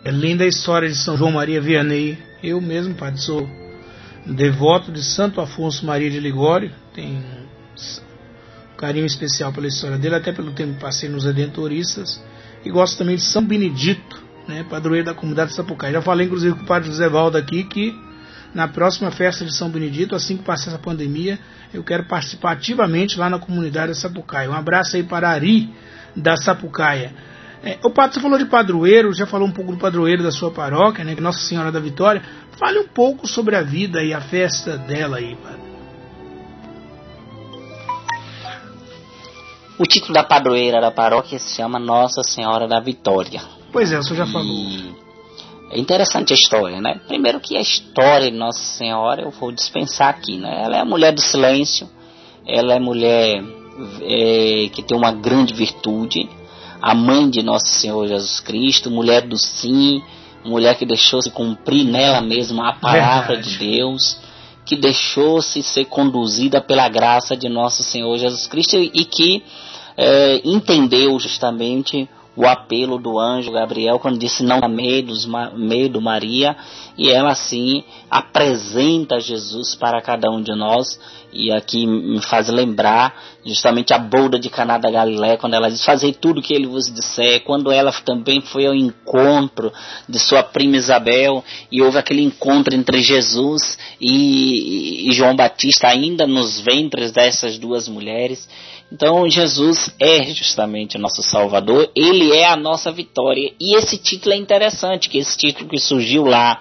É 0.04 0.12
linda 0.12 0.44
a 0.44 0.48
história 0.48 0.90
de 0.90 0.96
São 0.96 1.16
João 1.16 1.32
Maria 1.32 1.62
Vianney. 1.62 2.18
Eu 2.44 2.60
mesmo, 2.60 2.94
padre, 2.94 3.22
sou 3.22 3.50
devoto 4.26 4.92
de 4.92 5.02
Santo 5.02 5.40
Afonso 5.40 5.86
Maria 5.86 6.12
de 6.12 6.20
Ligório. 6.20 6.74
Tenho 6.94 7.20
um 7.20 8.76
carinho 8.76 9.06
especial 9.06 9.54
pela 9.54 9.68
história 9.68 9.98
dele, 9.98 10.16
até 10.16 10.34
pelo 10.34 10.52
tempo 10.52 10.74
que 10.74 10.82
passei 10.82 11.08
nos 11.08 11.24
Redentoristas. 11.24 12.22
E 12.66 12.70
gosto 12.70 12.98
também 12.98 13.16
de 13.16 13.22
São 13.22 13.46
Benedito, 13.46 14.22
né, 14.46 14.66
padroeiro 14.70 15.06
da 15.06 15.14
comunidade 15.14 15.52
de 15.52 15.56
Sapucaí. 15.56 15.94
Já 15.94 16.02
falei 16.02 16.28
inclusive 16.28 16.54
com 16.54 16.64
o 16.64 16.68
padre 16.68 16.90
José 16.90 17.08
Valdo 17.08 17.38
aqui 17.38 17.64
que 17.64 17.98
na 18.54 18.68
próxima 18.68 19.12
festa 19.12 19.46
de 19.46 19.56
São 19.56 19.70
Benedito, 19.70 20.16
assim 20.16 20.38
que 20.38 20.44
passar 20.44 20.72
essa 20.72 20.80
pandemia, 20.80 21.40
eu 21.74 21.84
quero 21.84 22.06
participar 22.06 22.54
ativamente 22.54 23.18
lá 23.18 23.30
na 23.30 23.40
comunidade 23.40 23.90
da 23.90 23.96
Sapucaia. 23.96 24.50
Um 24.50 24.54
abraço 24.54 24.96
aí 24.96 25.04
para 25.04 25.30
Ari 25.30 25.70
da 26.16 26.36
Sapucaia. 26.36 27.14
É, 27.64 27.78
o 27.84 27.90
você 27.90 28.20
falou 28.20 28.40
de 28.40 28.46
padroeiro, 28.46 29.14
já 29.14 29.28
falou 29.28 29.48
um 29.48 29.52
pouco 29.52 29.72
do 29.72 29.78
padroeiro 29.78 30.24
da 30.24 30.32
sua 30.32 30.52
paróquia, 30.52 31.04
né, 31.04 31.16
Nossa 31.20 31.40
Senhora 31.40 31.72
da 31.72 31.80
Vitória. 31.80 32.22
Fale 32.58 32.80
um 32.80 32.88
pouco 32.88 33.28
sobre 33.28 33.56
a 33.56 33.62
vida 33.62 34.04
e 34.04 34.14
a 34.14 34.20
festa 34.20 34.78
dela 34.78 35.18
aí, 35.18 35.36
Padre. 35.36 35.72
O 39.78 39.86
título 39.86 40.14
da 40.14 40.24
padroeira 40.24 40.82
da 40.82 40.92
paróquia 40.92 41.40
se 41.40 41.56
chama 41.56 41.80
Nossa 41.80 42.22
Senhora 42.24 42.68
da 42.68 42.80
Vitória. 42.80 43.42
Pois 43.72 43.92
é, 43.92 43.98
o 43.98 44.04
senhor 44.04 44.18
já 44.18 44.28
falou. 44.28 44.46
E 44.48 45.01
é 45.72 45.80
interessante 45.80 46.34
a 46.34 46.36
história, 46.36 46.82
né? 46.82 47.00
Primeiro 47.08 47.40
que 47.40 47.56
a 47.56 47.62
história 47.62 48.30
de 48.30 48.38
Nossa 48.38 48.60
Senhora 48.60 49.22
eu 49.22 49.32
vou 49.32 49.52
dispensar 49.52 50.10
aqui, 50.10 50.38
né? 50.38 50.64
Ela 50.66 50.78
é 50.78 50.80
a 50.82 50.86
mulher 50.86 51.14
do 51.14 51.22
silêncio, 51.22 51.90
ela 52.46 52.74
é 52.74 52.80
mulher 52.80 53.42
é, 54.02 54.70
que 54.74 54.84
tem 54.84 54.98
uma 54.98 55.12
grande 55.12 55.54
virtude, 55.54 56.30
a 56.82 56.94
mãe 56.94 57.30
de 57.30 57.42
Nosso 57.42 57.68
Senhor 57.68 58.06
Jesus 58.08 58.40
Cristo, 58.42 58.92
mulher 58.92 59.22
do 59.22 59.38
sim, 59.38 60.02
mulher 60.44 60.76
que 60.76 60.86
deixou-se 60.86 61.32
cumprir 61.32 61.86
nela 61.86 62.22
mesma 62.22 62.70
a 62.70 62.74
palavra 62.74 63.36
Verdade. 63.36 63.58
de 63.58 63.58
Deus, 63.58 64.18
que 64.66 64.76
deixou-se 64.76 65.64
ser 65.64 65.86
conduzida 65.86 66.60
pela 66.60 66.90
graça 66.90 67.36
de 67.36 67.48
Nosso 67.48 67.82
Senhor 67.84 68.18
Jesus 68.18 68.46
Cristo 68.48 68.78
e 68.78 69.06
que 69.06 69.44
é, 69.96 70.42
entendeu 70.44 71.18
justamente 71.18 72.10
o 72.36 72.46
apelo 72.46 72.98
do 72.98 73.20
anjo 73.20 73.52
Gabriel 73.52 74.00
quando 74.00 74.18
disse 74.18 74.44
não 74.44 74.60
medo, 74.68 75.14
medo 75.56 76.02
Maria. 76.02 76.56
E 76.98 77.10
ela 77.10 77.32
assim 77.32 77.84
apresenta 78.10 79.20
Jesus 79.20 79.76
para 79.76 80.02
cada 80.02 80.30
um 80.30 80.42
de 80.42 80.56
nós 80.56 81.00
e 81.32 81.52
aqui 81.52 81.86
me 81.86 82.22
faz 82.22 82.50
lembrar 82.50 83.14
justamente 83.46 83.94
a 83.94 83.98
bolda 83.98 84.40
de 84.40 84.50
Caná 84.50 84.78
da 84.78 84.90
Galiléia 84.92 85.38
quando 85.38 85.54
ela 85.54 85.70
diz 85.70 85.84
fazei 85.84 86.14
tudo 86.14 86.40
o 86.40 86.44
que 86.44 86.54
ele 86.54 86.68
vos 86.68 86.92
disser 86.94 87.42
quando 87.44 87.72
ela 87.72 87.92
também 87.92 88.42
foi 88.42 88.66
ao 88.66 88.76
encontro 88.76 89.72
de 90.08 90.20
sua 90.20 90.44
prima 90.44 90.78
Isabel 90.78 91.44
e 91.72 91.82
houve 91.82 91.98
aquele 91.98 92.22
encontro 92.22 92.76
entre 92.76 93.02
Jesus 93.02 93.78
e, 94.00 95.10
e 95.10 95.12
João 95.14 95.36
Batista 95.36 95.88
ainda 95.88 96.28
nos 96.28 96.60
ventres 96.60 97.12
dessas 97.12 97.58
duas 97.58 97.88
mulheres 97.88 98.48
então 98.92 99.30
Jesus 99.30 99.90
é 99.98 100.26
justamente 100.34 100.98
o 100.98 101.00
nosso 101.00 101.24
Salvador, 101.24 101.90
ele 101.96 102.34
é 102.34 102.46
a 102.46 102.58
nossa 102.58 102.92
vitória. 102.92 103.54
E 103.58 103.74
esse 103.76 103.98
título 103.98 104.34
é 104.34 104.38
interessante, 104.38 105.08
que 105.08 105.18
esse 105.18 105.38
título 105.38 105.70
que 105.70 105.80
surgiu 105.80 106.26
lá 106.26 106.60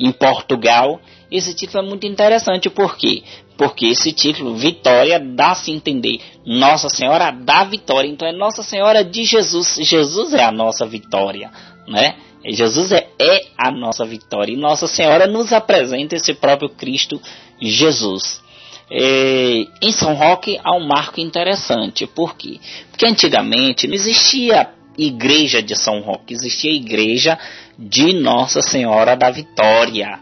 em 0.00 0.10
Portugal, 0.10 0.98
esse 1.30 1.54
título 1.54 1.84
é 1.84 1.88
muito 1.88 2.06
interessante, 2.06 2.70
por 2.70 2.96
quê? 2.96 3.22
Porque 3.56 3.86
esse 3.86 4.12
título, 4.12 4.54
Vitória, 4.54 5.18
dá-se 5.18 5.70
entender 5.70 6.20
Nossa 6.44 6.88
Senhora 6.88 7.30
da 7.30 7.64
Vitória. 7.64 8.08
Então 8.08 8.28
é 8.28 8.32
Nossa 8.32 8.62
Senhora 8.62 9.02
de 9.02 9.24
Jesus. 9.24 9.78
Jesus 9.80 10.34
é 10.34 10.44
a 10.44 10.52
nossa 10.52 10.84
vitória, 10.84 11.50
né? 11.88 12.16
Jesus 12.44 12.92
é, 12.92 13.08
é 13.18 13.46
a 13.58 13.70
nossa 13.70 14.04
vitória. 14.04 14.52
E 14.52 14.56
Nossa 14.56 14.86
Senhora 14.86 15.26
nos 15.26 15.52
apresenta 15.52 16.14
esse 16.14 16.34
próprio 16.34 16.68
Cristo 16.68 17.20
Jesus. 17.60 18.42
É, 18.90 19.66
em 19.82 19.90
São 19.90 20.14
Roque 20.14 20.60
há 20.62 20.74
um 20.74 20.86
marco 20.86 21.20
interessante. 21.20 22.06
Por 22.06 22.36
quê? 22.36 22.60
Porque 22.90 23.06
antigamente 23.06 23.86
não 23.86 23.94
existia 23.94 24.68
igreja 24.96 25.62
de 25.62 25.76
São 25.76 26.00
Roque, 26.00 26.34
existia 26.34 26.72
igreja 26.72 27.38
de 27.78 28.12
Nossa 28.12 28.62
Senhora 28.62 29.16
da 29.16 29.30
Vitória. 29.30 30.20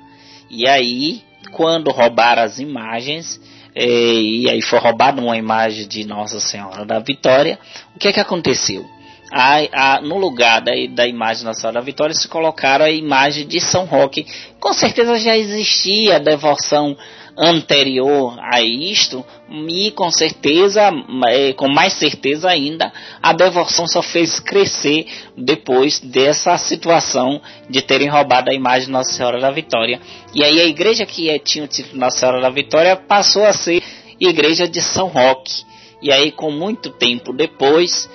E 0.51 0.67
aí, 0.67 1.23
quando 1.55 1.91
roubaram 1.91 2.43
as 2.43 2.59
imagens, 2.59 3.41
é, 3.75 3.87
e 3.87 4.51
aí 4.51 4.61
foi 4.61 4.79
roubada 4.79 5.21
uma 5.21 5.37
imagem 5.37 5.89
de 5.89 6.05
Nossa 6.05 6.41
Senhora 6.41 6.85
da 6.85 6.99
Vitória, 6.99 7.59
o 7.95 7.99
que 7.99 8.09
é 8.09 8.13
que 8.13 8.21
aconteceu? 8.21 8.85
A, 9.33 9.97
a, 9.97 10.01
no 10.01 10.19
lugar 10.19 10.61
da, 10.61 10.73
da 10.91 11.07
imagem 11.07 11.45
Nossa 11.45 11.61
Senhora 11.61 11.81
da 11.81 11.85
Vitória 11.85 12.15
se 12.15 12.29
colocaram 12.29 12.85
a 12.85 12.91
imagem 12.91 13.47
de 13.47 13.61
São 13.61 13.85
Roque. 13.85 14.27
Com 14.61 14.73
certeza 14.73 15.19
já 15.19 15.37
existia 15.37 16.17
a 16.17 16.21
devoção 16.21 16.97
anterior 17.37 18.37
a 18.41 18.61
isto, 18.63 19.25
e 19.69 19.91
com 19.91 20.11
certeza, 20.11 20.91
é, 21.29 21.53
com 21.53 21.69
mais 21.69 21.95
certeza 21.95 22.49
ainda, 22.49 22.93
a 23.23 23.33
devoção 23.33 23.87
só 23.87 24.03
fez 24.03 24.39
crescer 24.39 25.07
depois 25.37 26.01
dessa 26.01 26.57
situação 26.57 27.41
de 27.69 27.83
terem 27.83 28.09
roubado 28.09 28.51
a 28.51 28.55
imagem 28.55 28.87
de 28.87 28.93
Nossa 28.93 29.13
Senhora 29.13 29.41
da 29.41 29.51
Vitória. 29.51 30.01
E 30.35 30.45
aí 30.45 30.61
a 30.61 30.67
igreja 30.67 31.05
que 31.05 31.29
é, 31.29 31.39
tinha 31.39 31.65
o 31.65 31.69
título 31.69 31.99
Nossa 31.99 32.19
Senhora 32.19 32.41
da 32.41 32.51
Vitória 32.51 32.97
passou 32.97 33.45
a 33.45 33.53
ser 33.53 33.83
igreja 34.21 34.69
de 34.69 34.81
São 34.81 35.09
Roque. 35.09 35.65
E 36.03 36.13
aí, 36.13 36.31
com 36.31 36.51
muito 36.51 36.91
tempo 36.91 37.33
depois, 37.33 38.11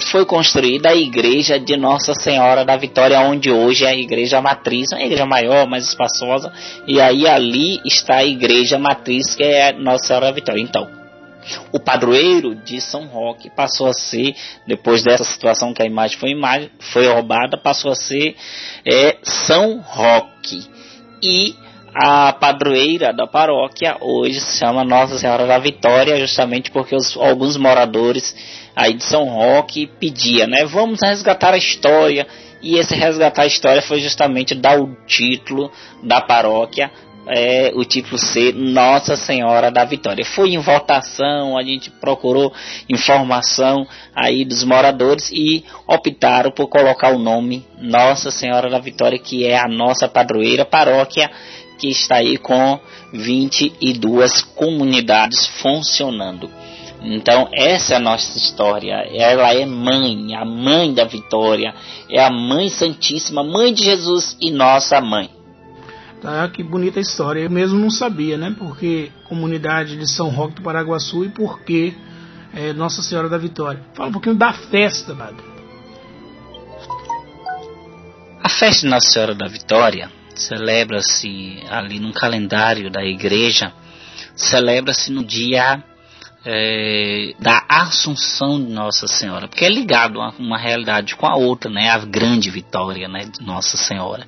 foi 0.00 0.24
construída 0.24 0.90
a 0.90 0.96
igreja 0.96 1.58
de 1.58 1.76
Nossa 1.76 2.14
Senhora 2.14 2.64
da 2.64 2.76
Vitória, 2.76 3.20
onde 3.20 3.50
hoje 3.50 3.84
é 3.84 3.88
a 3.88 3.94
igreja 3.94 4.40
matriz, 4.40 4.92
uma 4.92 5.02
igreja 5.02 5.26
maior, 5.26 5.66
mais 5.66 5.88
espaçosa, 5.88 6.52
e 6.86 7.00
aí 7.00 7.26
ali 7.26 7.80
está 7.84 8.18
a 8.18 8.24
igreja 8.24 8.78
matriz, 8.78 9.34
que 9.34 9.42
é 9.42 9.72
Nossa 9.72 10.06
Senhora 10.06 10.26
da 10.26 10.32
Vitória. 10.32 10.60
Então, 10.60 10.88
o 11.72 11.80
padroeiro 11.80 12.54
de 12.54 12.80
São 12.80 13.06
Roque 13.06 13.50
passou 13.50 13.88
a 13.88 13.92
ser, 13.92 14.34
depois 14.66 15.02
dessa 15.02 15.24
situação 15.24 15.74
que 15.74 15.82
a 15.82 15.86
imagem 15.86 16.16
foi, 16.16 16.30
imagem, 16.30 16.70
foi 16.78 17.06
roubada, 17.08 17.56
passou 17.56 17.90
a 17.90 17.96
ser 17.96 18.36
é, 18.86 19.16
São 19.22 19.80
Roque. 19.80 20.64
E 21.20 21.56
a 21.94 22.32
padroeira 22.32 23.12
da 23.12 23.26
paróquia 23.26 23.96
hoje 24.00 24.40
se 24.40 24.58
chama 24.58 24.84
Nossa 24.84 25.18
Senhora 25.18 25.46
da 25.46 25.58
Vitória, 25.58 26.18
justamente 26.18 26.70
porque 26.70 26.94
os, 26.94 27.16
alguns 27.16 27.56
moradores 27.56 28.34
aí 28.74 28.94
de 28.94 29.04
São 29.04 29.24
Roque 29.24 29.86
pedia, 29.86 30.46
né? 30.46 30.64
Vamos 30.64 31.00
resgatar 31.02 31.54
a 31.54 31.58
história. 31.58 32.26
E 32.62 32.78
esse 32.78 32.94
resgatar 32.94 33.42
a 33.42 33.46
história 33.46 33.82
foi 33.82 33.98
justamente 33.98 34.54
dar 34.54 34.80
o 34.80 34.96
título 35.06 35.70
da 36.02 36.20
paróquia, 36.20 36.92
é, 37.26 37.72
o 37.74 37.84
título 37.84 38.18
ser 38.18 38.54
Nossa 38.54 39.16
Senhora 39.16 39.70
da 39.70 39.84
Vitória. 39.84 40.24
Foi 40.24 40.50
em 40.54 40.58
votação, 40.58 41.58
a 41.58 41.62
gente 41.62 41.90
procurou 41.90 42.52
informação 42.88 43.86
aí 44.14 44.44
dos 44.44 44.62
moradores 44.62 45.30
e 45.32 45.64
optaram 45.88 46.52
por 46.52 46.68
colocar 46.68 47.12
o 47.12 47.18
nome 47.18 47.64
Nossa 47.80 48.30
Senhora 48.30 48.70
da 48.70 48.78
Vitória, 48.78 49.18
que 49.18 49.44
é 49.44 49.58
a 49.58 49.68
nossa 49.68 50.08
padroeira 50.08 50.64
paróquia, 50.64 51.30
que 51.78 51.88
está 51.88 52.16
aí 52.16 52.38
com 52.38 52.78
22 53.12 54.42
comunidades 54.54 55.46
funcionando. 55.60 56.48
Então, 57.04 57.48
essa 57.52 57.94
é 57.94 57.96
a 57.96 58.00
nossa 58.00 58.38
história. 58.38 58.94
Ela 59.12 59.52
é 59.54 59.66
mãe, 59.66 60.34
a 60.36 60.44
mãe 60.44 60.94
da 60.94 61.04
vitória, 61.04 61.74
é 62.08 62.24
a 62.24 62.30
mãe 62.30 62.68
santíssima, 62.68 63.42
mãe 63.42 63.74
de 63.74 63.84
Jesus 63.84 64.36
e 64.40 64.50
nossa 64.50 65.00
mãe. 65.00 65.28
Tá, 66.20 66.48
que 66.48 66.62
bonita 66.62 67.00
história. 67.00 67.40
Eu 67.40 67.50
mesmo 67.50 67.76
não 67.76 67.90
sabia, 67.90 68.38
né? 68.38 68.54
Porque 68.56 69.10
comunidade 69.28 69.96
de 69.96 70.08
São 70.08 70.28
Roque 70.28 70.54
do 70.54 70.62
Paraguaçu 70.62 71.24
e 71.24 71.28
porque 71.28 71.92
é, 72.54 72.72
Nossa 72.72 73.02
Senhora 73.02 73.28
da 73.28 73.36
Vitória. 73.36 73.82
Fala 73.94 74.10
um 74.10 74.12
pouquinho 74.12 74.36
da 74.36 74.52
festa, 74.52 75.12
padre. 75.14 75.44
A 78.40 78.48
festa 78.48 78.82
de 78.82 78.86
Nossa 78.86 79.08
Senhora 79.08 79.34
da 79.34 79.48
Vitória 79.48 80.08
celebra-se 80.36 81.60
ali 81.68 81.98
no 81.98 82.12
calendário 82.12 82.88
da 82.88 83.04
igreja, 83.04 83.72
celebra-se 84.36 85.10
no 85.12 85.24
dia 85.24 85.82
é, 86.44 87.34
da 87.38 87.64
Assunção 87.68 88.62
de 88.62 88.72
Nossa 88.72 89.06
Senhora, 89.06 89.48
porque 89.48 89.64
é 89.64 89.68
ligado 89.68 90.20
a 90.20 90.30
uma 90.38 90.58
realidade 90.58 91.14
com 91.14 91.26
a 91.26 91.36
outra, 91.36 91.70
né, 91.70 91.88
a 91.88 91.98
grande 91.98 92.50
vitória 92.50 93.08
né, 93.08 93.24
de 93.26 93.44
Nossa 93.44 93.76
Senhora. 93.76 94.26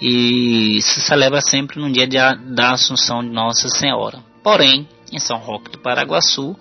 E 0.00 0.80
se 0.82 1.00
celebra 1.00 1.40
sempre 1.40 1.80
no 1.80 1.90
dia 1.90 2.06
de, 2.06 2.18
da 2.54 2.72
Assunção 2.72 3.22
de 3.22 3.30
Nossa 3.30 3.68
Senhora. 3.68 4.18
Porém, 4.42 4.88
em 5.12 5.18
São 5.18 5.38
Roque 5.38 5.70
do 5.70 5.78
Paraguaçu, 5.78 6.56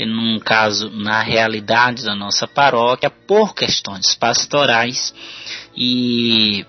num 0.00 0.38
caso 0.38 0.90
na 0.90 1.20
realidade 1.20 2.04
da 2.04 2.14
nossa 2.14 2.46
paróquia, 2.46 3.10
por 3.10 3.54
questões 3.54 4.14
pastorais 4.14 5.14
e 5.76 6.64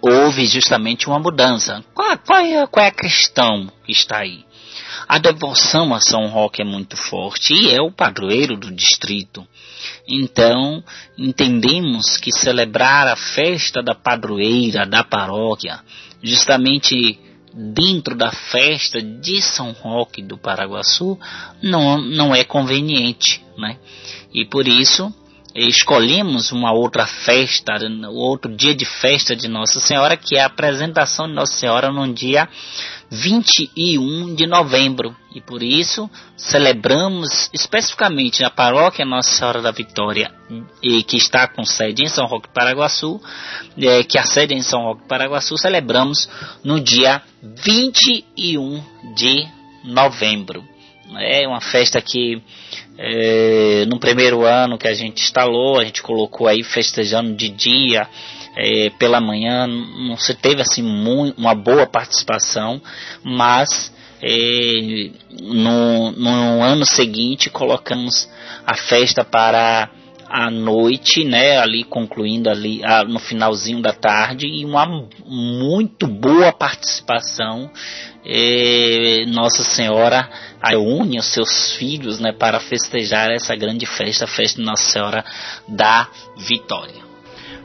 houve 0.00 0.46
justamente 0.46 1.08
uma 1.08 1.18
mudança. 1.18 1.84
Qual, 1.94 2.18
qual, 2.18 2.38
é, 2.38 2.66
qual 2.66 2.84
é 2.84 2.88
a 2.88 2.92
questão 2.92 3.70
que 3.84 3.92
está 3.92 4.18
aí? 4.18 4.45
A 5.08 5.18
devoção 5.18 5.94
a 5.94 6.00
São 6.00 6.26
Roque 6.28 6.62
é 6.62 6.64
muito 6.64 6.96
forte 6.96 7.54
e 7.54 7.72
é 7.72 7.80
o 7.80 7.90
padroeiro 7.90 8.56
do 8.56 8.74
distrito. 8.74 9.46
Então, 10.08 10.82
entendemos 11.16 12.16
que 12.16 12.32
celebrar 12.32 13.06
a 13.06 13.16
festa 13.16 13.82
da 13.82 13.94
padroeira 13.94 14.86
da 14.86 15.04
paróquia, 15.04 15.80
justamente 16.22 17.18
dentro 17.52 18.14
da 18.14 18.30
festa 18.30 19.00
de 19.00 19.40
São 19.40 19.72
Roque 19.72 20.22
do 20.22 20.36
Paraguaçu, 20.36 21.18
não, 21.62 21.98
não 21.98 22.34
é 22.34 22.44
conveniente, 22.44 23.42
né? 23.56 23.78
E 24.34 24.44
por 24.44 24.68
isso, 24.68 25.12
escolhemos 25.56 26.52
uma 26.52 26.72
outra 26.72 27.06
festa, 27.06 27.72
outro 28.10 28.54
dia 28.54 28.74
de 28.74 28.84
festa 28.84 29.34
de 29.34 29.48
Nossa 29.48 29.80
Senhora, 29.80 30.16
que 30.16 30.36
é 30.36 30.42
a 30.42 30.46
apresentação 30.46 31.26
de 31.26 31.34
Nossa 31.34 31.54
Senhora 31.54 31.90
no 31.90 32.12
dia 32.12 32.48
21 33.10 34.34
de 34.34 34.46
novembro. 34.46 35.16
E 35.34 35.40
por 35.40 35.62
isso 35.62 36.10
celebramos 36.36 37.50
especificamente 37.52 38.42
na 38.42 38.50
paróquia 38.50 39.04
Nossa 39.04 39.30
Senhora 39.30 39.62
da 39.62 39.70
Vitória, 39.70 40.30
e 40.82 41.02
que 41.02 41.16
está 41.16 41.46
com 41.46 41.64
sede 41.64 42.02
em 42.02 42.08
São 42.08 42.26
Roque 42.26 42.48
Paraguaçu, 42.52 43.20
é, 43.78 44.02
que 44.02 44.18
a 44.18 44.24
sede 44.24 44.54
é 44.54 44.56
em 44.58 44.62
São 44.62 44.82
Roque 44.82 45.06
Paraguaçu, 45.08 45.56
celebramos 45.56 46.28
no 46.62 46.80
dia 46.80 47.22
21 47.42 48.82
de 49.14 49.46
novembro. 49.84 50.75
É 51.18 51.46
uma 51.46 51.60
festa 51.60 52.00
que 52.00 52.42
é, 52.98 53.84
no 53.86 53.98
primeiro 53.98 54.44
ano 54.44 54.78
que 54.78 54.88
a 54.88 54.94
gente 54.94 55.22
instalou, 55.22 55.78
a 55.78 55.84
gente 55.84 56.02
colocou 56.02 56.48
aí 56.48 56.62
festejando 56.62 57.34
de 57.34 57.48
dia, 57.48 58.08
é, 58.56 58.90
pela 58.98 59.20
manhã, 59.20 59.66
não 59.66 60.16
se 60.16 60.34
teve 60.34 60.62
assim 60.62 60.82
muito, 60.82 61.38
uma 61.38 61.54
boa 61.54 61.86
participação, 61.86 62.80
mas 63.22 63.92
é, 64.22 65.10
no, 65.42 66.10
no 66.12 66.62
ano 66.62 66.86
seguinte 66.86 67.50
colocamos 67.50 68.28
a 68.66 68.74
festa 68.74 69.24
para 69.24 69.90
a 70.28 70.50
noite, 70.50 71.24
né, 71.24 71.58
ali 71.58 71.84
concluindo 71.84 72.50
ali 72.50 72.82
no 73.08 73.18
finalzinho 73.18 73.80
da 73.80 73.92
tarde 73.92 74.46
e 74.46 74.64
uma 74.64 74.86
muito 75.24 76.06
boa 76.06 76.52
participação. 76.52 77.70
É, 78.24 79.24
Nossa 79.28 79.62
Senhora 79.62 80.28
reúne 80.62 81.18
os 81.18 81.26
seus 81.26 81.72
filhos, 81.76 82.18
né, 82.18 82.32
para 82.32 82.58
festejar 82.58 83.30
essa 83.30 83.54
grande 83.54 83.86
festa, 83.86 84.24
a 84.24 84.28
festa 84.28 84.60
de 84.60 84.66
Nossa 84.66 84.90
Senhora 84.90 85.24
da 85.68 86.08
Vitória. 86.36 87.06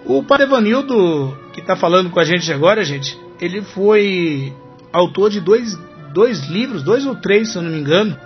O 0.05 0.23
Padre 0.23 0.45
Evanildo, 0.45 1.37
que 1.53 1.61
está 1.61 1.75
falando 1.75 2.09
com 2.09 2.19
a 2.19 2.25
gente 2.25 2.51
agora, 2.51 2.83
gente, 2.83 3.17
ele 3.39 3.61
foi 3.61 4.53
autor 4.93 5.29
de 5.29 5.39
dois, 5.39 5.75
dois 6.13 6.47
livros, 6.47 6.83
dois 6.83 7.05
ou 7.05 7.15
três, 7.15 7.51
se 7.51 7.57
eu 7.57 7.61
não 7.61 7.71
me 7.71 7.79
engano, 7.79 8.17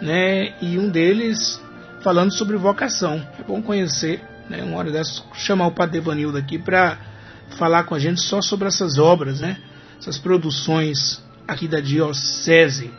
né, 0.00 0.54
e 0.60 0.78
um 0.78 0.90
deles 0.90 1.60
falando 2.08 2.32
sobre 2.32 2.56
vocação. 2.56 3.22
É 3.38 3.42
bom 3.42 3.60
conhecer, 3.60 4.22
né? 4.48 4.62
Uma 4.62 4.78
hora 4.78 4.90
dessas, 4.90 5.22
chamar 5.34 5.66
o 5.66 5.72
Padre 5.72 5.98
Evanildo 5.98 6.38
aqui 6.38 6.58
para 6.58 6.96
falar 7.58 7.84
com 7.84 7.94
a 7.94 7.98
gente 7.98 8.22
só 8.22 8.40
sobre 8.40 8.66
essas 8.66 8.96
obras, 8.96 9.40
né? 9.40 9.58
Essas 9.98 10.16
produções 10.16 11.22
aqui 11.46 11.68
da 11.68 11.80
Diocese. 11.80 12.90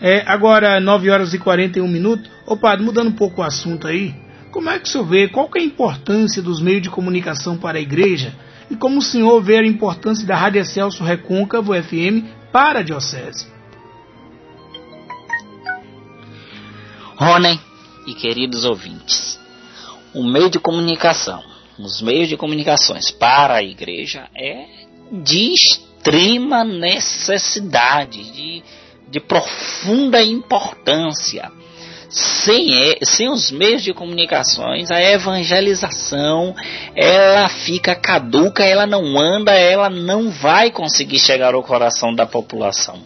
É, 0.00 0.22
agora, 0.24 0.78
9 0.78 1.10
horas 1.10 1.34
e 1.34 1.38
41 1.40 1.88
minutos. 1.88 2.30
Ô 2.46 2.56
Padre, 2.56 2.84
mudando 2.84 3.08
um 3.08 3.16
pouco 3.16 3.40
o 3.40 3.44
assunto 3.44 3.88
aí, 3.88 4.14
como 4.52 4.70
é 4.70 4.78
que 4.78 4.86
o 4.86 4.88
senhor 4.88 5.04
vê, 5.04 5.26
qual 5.26 5.48
que 5.48 5.58
é 5.58 5.62
a 5.62 5.64
importância 5.64 6.40
dos 6.40 6.60
meios 6.60 6.82
de 6.82 6.90
comunicação 6.90 7.56
para 7.56 7.78
a 7.78 7.80
igreja 7.80 8.32
e 8.70 8.76
como 8.76 8.98
o 8.98 9.02
senhor 9.02 9.42
vê 9.42 9.58
a 9.58 9.66
importância 9.66 10.24
da 10.24 10.36
Rádio 10.36 10.64
Celso 10.64 11.02
Recôncavo 11.02 11.72
FM 11.74 12.22
para 12.52 12.78
a 12.78 12.82
Diocese? 12.84 13.48
Rony, 17.16 17.58
e 18.06 18.14
queridos 18.14 18.64
ouvintes, 18.64 19.38
o 20.14 20.22
meio 20.22 20.48
de 20.48 20.58
comunicação, 20.58 21.42
os 21.78 22.00
meios 22.00 22.28
de 22.28 22.36
comunicações 22.36 23.10
para 23.10 23.54
a 23.54 23.62
igreja 23.62 24.28
é 24.36 24.66
de 25.10 25.52
extrema 25.52 26.64
necessidade, 26.64 28.30
de, 28.32 28.62
de 29.08 29.20
profunda 29.20 30.22
importância. 30.22 31.50
Sem, 32.08 32.68
sem 33.02 33.28
os 33.28 33.50
meios 33.50 33.82
de 33.82 33.92
comunicações, 33.92 34.88
a 34.92 35.02
evangelização 35.02 36.54
ela 36.94 37.48
fica 37.48 37.96
caduca, 37.96 38.62
ela 38.62 38.86
não 38.86 39.18
anda, 39.18 39.52
ela 39.52 39.90
não 39.90 40.30
vai 40.30 40.70
conseguir 40.70 41.18
chegar 41.18 41.54
ao 41.54 41.62
coração 41.64 42.14
da 42.14 42.24
população, 42.24 43.00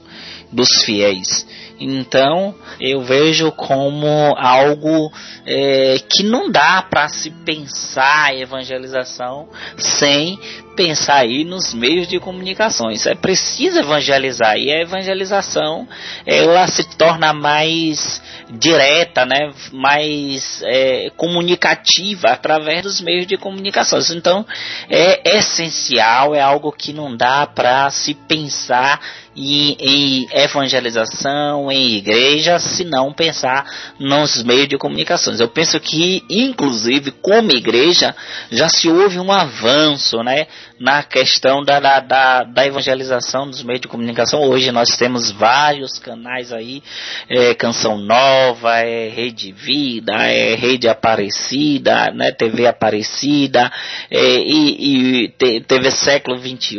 dos 0.53 0.69
fiéis. 0.85 1.47
Então 1.81 2.55
eu 2.81 3.01
vejo 3.03 3.53
como 3.53 4.35
algo 4.37 5.13
é, 5.47 5.97
que 6.09 6.23
não 6.25 6.51
dá 6.51 6.83
para 6.83 7.09
se 7.09 7.31
pensar 7.31 8.27
a 8.27 8.35
evangelização 8.35 9.49
sem 9.77 10.39
pensar 10.79 11.17
aí 11.17 11.43
nos 11.43 11.75
meios 11.75 12.07
de 12.07 12.21
comunicações. 12.21 13.05
É 13.05 13.17
preciso 13.17 13.81
evangelizar 13.81 14.57
e 14.57 14.71
a 14.71 14.81
evangelização 14.81 15.89
ela 16.25 16.69
se 16.69 16.85
torna 16.97 17.33
mais 17.33 18.23
direta, 18.49 19.27
né, 19.27 19.53
mais 19.73 20.63
é, 20.63 21.11
comunicativa 21.17 22.29
através 22.29 22.85
dos 22.85 23.01
meios 23.01 23.27
de 23.27 23.37
comunicações. 23.37 24.09
Então 24.11 24.47
é 24.89 25.37
essencial, 25.37 26.33
é 26.33 26.41
algo 26.41 26.71
que 26.71 26.93
não 26.93 27.17
dá 27.17 27.45
para 27.45 27.91
se 27.91 28.15
pensar 28.15 29.01
em, 29.39 29.77
em 29.79 30.29
evangelização, 30.33 31.71
em 31.71 31.97
igreja, 31.97 32.59
se 32.59 32.85
não 32.85 33.13
pensar 33.13 33.65
nos 33.99 34.43
meios 34.43 34.69
de 34.69 34.77
comunicações. 34.77 35.41
Eu 35.41 35.49
penso 35.49 35.79
que, 35.79 36.25
inclusive, 36.29 37.13
como 37.13 37.53
igreja, 37.53 38.15
já 38.51 38.69
se 38.69 38.89
houve 38.89 39.19
um 39.19 39.31
avanço, 39.31 40.23
né? 40.23 40.47
Na 40.79 41.03
questão 41.03 41.65
da, 41.65 41.81
da, 42.01 42.45
da, 42.45 42.67
evangelização 42.67 43.49
dos 43.49 43.63
meios 43.63 43.81
de 43.81 43.89
comunicação. 43.89 44.43
Hoje 44.43 44.71
nós 44.71 44.97
temos 44.97 45.31
vários 45.33 45.99
canais 45.99 46.53
aí, 46.53 46.83
é, 47.29 47.55
Canção 47.55 47.99
Nova, 47.99 48.79
é 48.79 49.09
Rede 49.09 49.53
Vida, 49.53 50.13
é 50.15 50.55
Rede 50.55 50.89
Aparecida, 50.89 52.11
né, 52.13 52.31
TV 52.31 52.67
Aparecida, 52.67 53.71
é, 54.11 54.19
e, 54.19 55.25
e 55.25 55.29
TV 55.63 55.91
Século 55.91 56.39
XXI, 56.39 56.79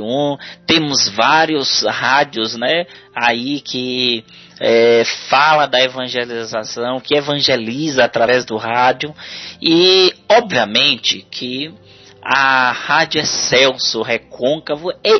temos 0.65 1.09
vários 1.09 1.83
rádios, 1.83 2.55
né, 2.55 2.85
aí 3.15 3.59
que 3.61 4.23
é, 4.59 5.03
fala 5.29 5.65
da 5.65 5.81
evangelização, 5.81 6.99
que 6.99 7.15
evangeliza 7.15 8.03
através 8.03 8.45
do 8.45 8.57
rádio, 8.57 9.13
e 9.61 10.13
obviamente 10.29 11.25
que 11.31 11.73
a 12.21 12.71
Rádio 12.71 13.21
Excelso 13.21 14.01
Recôncavo 14.01 14.91
é, 15.03 15.15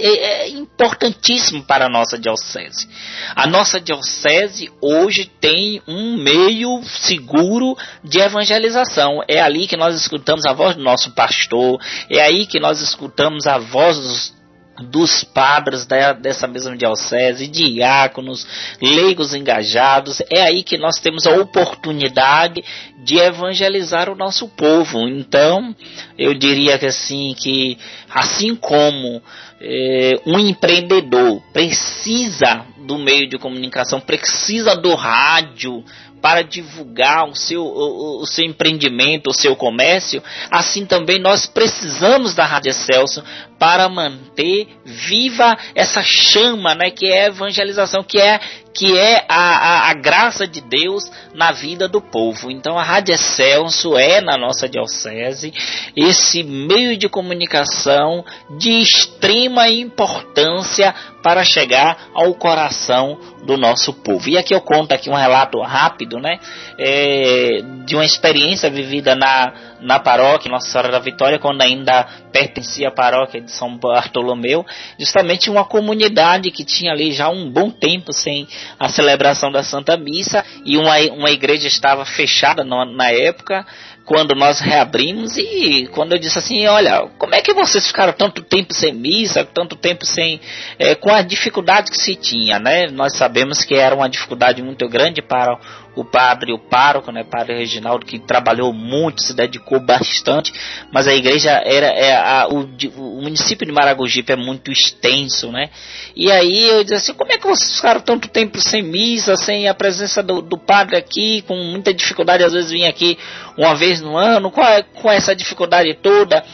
é, 0.00 0.42
é 0.44 0.48
importantíssimo 0.48 1.62
para 1.64 1.86
a 1.86 1.88
nossa 1.88 2.18
diocese. 2.18 2.88
A 3.34 3.46
nossa 3.46 3.80
diocese 3.80 4.70
hoje 4.80 5.30
tem 5.40 5.82
um 5.86 6.16
meio 6.16 6.82
seguro 6.84 7.76
de 8.02 8.20
evangelização. 8.20 9.22
É 9.28 9.40
ali 9.40 9.66
que 9.66 9.76
nós 9.76 9.94
escutamos 9.94 10.44
a 10.46 10.52
voz 10.52 10.74
do 10.74 10.82
nosso 10.82 11.12
pastor, 11.12 11.80
é 12.08 12.20
aí 12.20 12.46
que 12.46 12.58
nós 12.60 12.80
escutamos 12.80 13.46
a 13.46 13.58
voz 13.58 13.96
dos 13.96 14.39
dos 14.84 15.24
padres 15.24 15.86
dessa 16.20 16.46
mesma 16.46 16.76
diocese, 16.76 17.46
diáconos, 17.46 18.46
leigos 18.80 19.34
engajados. 19.34 20.20
É 20.30 20.42
aí 20.42 20.62
que 20.62 20.78
nós 20.78 20.98
temos 20.98 21.26
a 21.26 21.36
oportunidade 21.36 22.62
de 23.04 23.18
evangelizar 23.18 24.08
o 24.08 24.16
nosso 24.16 24.48
povo. 24.48 25.08
Então, 25.08 25.74
eu 26.18 26.34
diria 26.34 26.78
que 26.78 26.86
assim, 26.86 27.34
que 27.38 27.78
assim 28.08 28.54
como 28.54 29.22
é, 29.60 30.20
um 30.26 30.38
empreendedor 30.38 31.42
precisa 31.52 32.64
do 32.86 32.98
meio 32.98 33.28
de 33.28 33.38
comunicação, 33.38 34.00
precisa 34.00 34.74
do 34.74 34.94
rádio, 34.94 35.84
para 36.20 36.42
divulgar 36.42 37.28
o 37.28 37.34
seu, 37.34 37.62
o, 37.62 38.22
o, 38.22 38.26
seu 38.26 38.44
empreendimento, 38.44 39.30
o 39.30 39.34
seu 39.34 39.56
comércio, 39.56 40.22
assim 40.50 40.84
também 40.84 41.18
nós 41.18 41.46
precisamos 41.46 42.34
da 42.34 42.44
Rádio 42.44 42.74
Celso 42.74 43.22
para 43.58 43.88
manter 43.88 44.68
viva 44.84 45.56
essa 45.74 46.02
chama, 46.02 46.74
né, 46.74 46.90
que 46.90 47.06
é 47.06 47.26
evangelização, 47.26 48.02
que 48.02 48.18
é 48.18 48.40
que 48.80 48.96
é 48.96 49.26
a, 49.28 49.34
a, 49.34 49.90
a, 49.90 49.92
graça 49.92 50.46
de 50.46 50.62
Deus 50.62 51.04
na 51.34 51.52
vida 51.52 51.86
do 51.86 52.00
povo. 52.00 52.50
Então 52.50 52.78
a 52.78 52.82
Rádio 52.82 53.14
Excelso 53.14 53.94
é 53.94 54.22
na 54.22 54.38
nossa 54.38 54.66
diocese 54.66 55.52
esse 55.94 56.42
meio 56.42 56.96
de 56.96 57.06
comunicação 57.06 58.24
de 58.56 58.70
extrema 58.80 59.68
importância 59.68 60.94
para 61.22 61.44
chegar 61.44 62.08
ao 62.14 62.32
coração 62.32 63.18
do 63.44 63.58
nosso 63.58 63.92
povo. 63.92 64.30
E 64.30 64.38
aqui 64.38 64.54
eu 64.54 64.62
conto 64.62 64.92
aqui 64.92 65.10
um 65.10 65.14
relato 65.14 65.60
rápido, 65.60 66.18
né, 66.18 66.38
é, 66.78 67.58
de 67.84 67.94
uma 67.94 68.04
experiência 68.06 68.70
vivida 68.70 69.14
na, 69.14 69.52
na 69.82 69.98
paróquia 69.98 70.50
Nossa 70.50 70.70
Senhora 70.70 70.90
da 70.90 70.98
Vitória, 70.98 71.38
quando 71.38 71.62
ainda 71.62 72.06
pertencia 72.32 72.88
à 72.88 72.90
paróquia 72.90 73.40
de 73.40 73.50
São 73.50 73.76
Bartolomeu, 73.76 74.64
justamente 74.98 75.50
uma 75.50 75.64
comunidade 75.64 76.50
que 76.50 76.64
tinha 76.64 76.92
ali 76.92 77.12
já 77.12 77.28
um 77.28 77.50
bom 77.50 77.70
tempo 77.70 78.12
sem 78.12 78.46
a 78.78 78.88
celebração 78.88 79.50
da 79.50 79.62
Santa 79.62 79.96
Missa 79.96 80.44
e 80.64 80.76
uma, 80.76 80.98
uma 81.12 81.30
igreja 81.30 81.66
estava 81.66 82.04
fechada 82.04 82.64
no, 82.64 82.84
na 82.84 83.10
época, 83.10 83.66
quando 84.04 84.34
nós 84.34 84.58
reabrimos 84.58 85.36
e 85.36 85.88
quando 85.92 86.12
eu 86.14 86.18
disse 86.18 86.36
assim, 86.36 86.66
olha, 86.66 87.08
como 87.16 87.32
é 87.32 87.40
que 87.40 87.54
vocês 87.54 87.86
ficaram 87.86 88.12
tanto 88.12 88.42
tempo 88.42 88.74
sem 88.74 88.92
missa, 88.92 89.44
tanto 89.44 89.76
tempo 89.76 90.04
sem, 90.04 90.40
é, 90.78 90.96
com 90.96 91.10
a 91.10 91.22
dificuldade 91.22 91.92
que 91.92 91.96
se 91.96 92.16
tinha, 92.16 92.58
né? 92.58 92.88
Nós 92.88 93.16
sabemos 93.16 93.64
que 93.64 93.74
era 93.74 93.94
uma 93.94 94.08
dificuldade 94.08 94.62
muito 94.62 94.88
grande 94.88 95.22
para 95.22 95.56
o 95.94 96.04
padre, 96.04 96.52
o 96.52 96.58
pároco, 96.58 97.10
né, 97.10 97.24
padre 97.24 97.56
Reginaldo, 97.56 98.06
que 98.06 98.18
trabalhou 98.18 98.72
muito, 98.72 99.22
se 99.22 99.34
dedicou 99.34 99.80
bastante, 99.80 100.52
mas 100.92 101.08
a 101.08 101.14
igreja 101.14 101.50
era, 101.64 101.86
é, 101.86 102.16
a, 102.16 102.48
o, 102.48 102.68
o, 102.96 103.22
município 103.22 103.66
de 103.66 103.72
Maragogipe 103.72 104.32
é 104.32 104.36
muito 104.36 104.70
extenso, 104.70 105.50
né, 105.50 105.70
e 106.14 106.30
aí 106.30 106.68
eu 106.68 106.84
disse 106.84 107.10
assim, 107.10 107.14
como 107.14 107.32
é 107.32 107.38
que 107.38 107.46
vocês 107.46 107.76
ficaram 107.76 108.00
tanto 108.00 108.28
tempo 108.28 108.60
sem 108.60 108.82
missa, 108.82 109.36
sem 109.36 109.68
a 109.68 109.74
presença 109.74 110.22
do, 110.22 110.40
do 110.40 110.56
padre 110.58 110.96
aqui, 110.96 111.42
com 111.42 111.56
muita 111.56 111.92
dificuldade, 111.92 112.44
às 112.44 112.52
vezes 112.52 112.70
vinha 112.70 112.88
aqui 112.88 113.18
uma 113.56 113.74
vez 113.74 114.00
no 114.00 114.16
ano, 114.16 114.50
com, 114.50 114.62
com 114.94 115.10
essa 115.10 115.34
dificuldade 115.34 115.92
toda, 115.94 116.44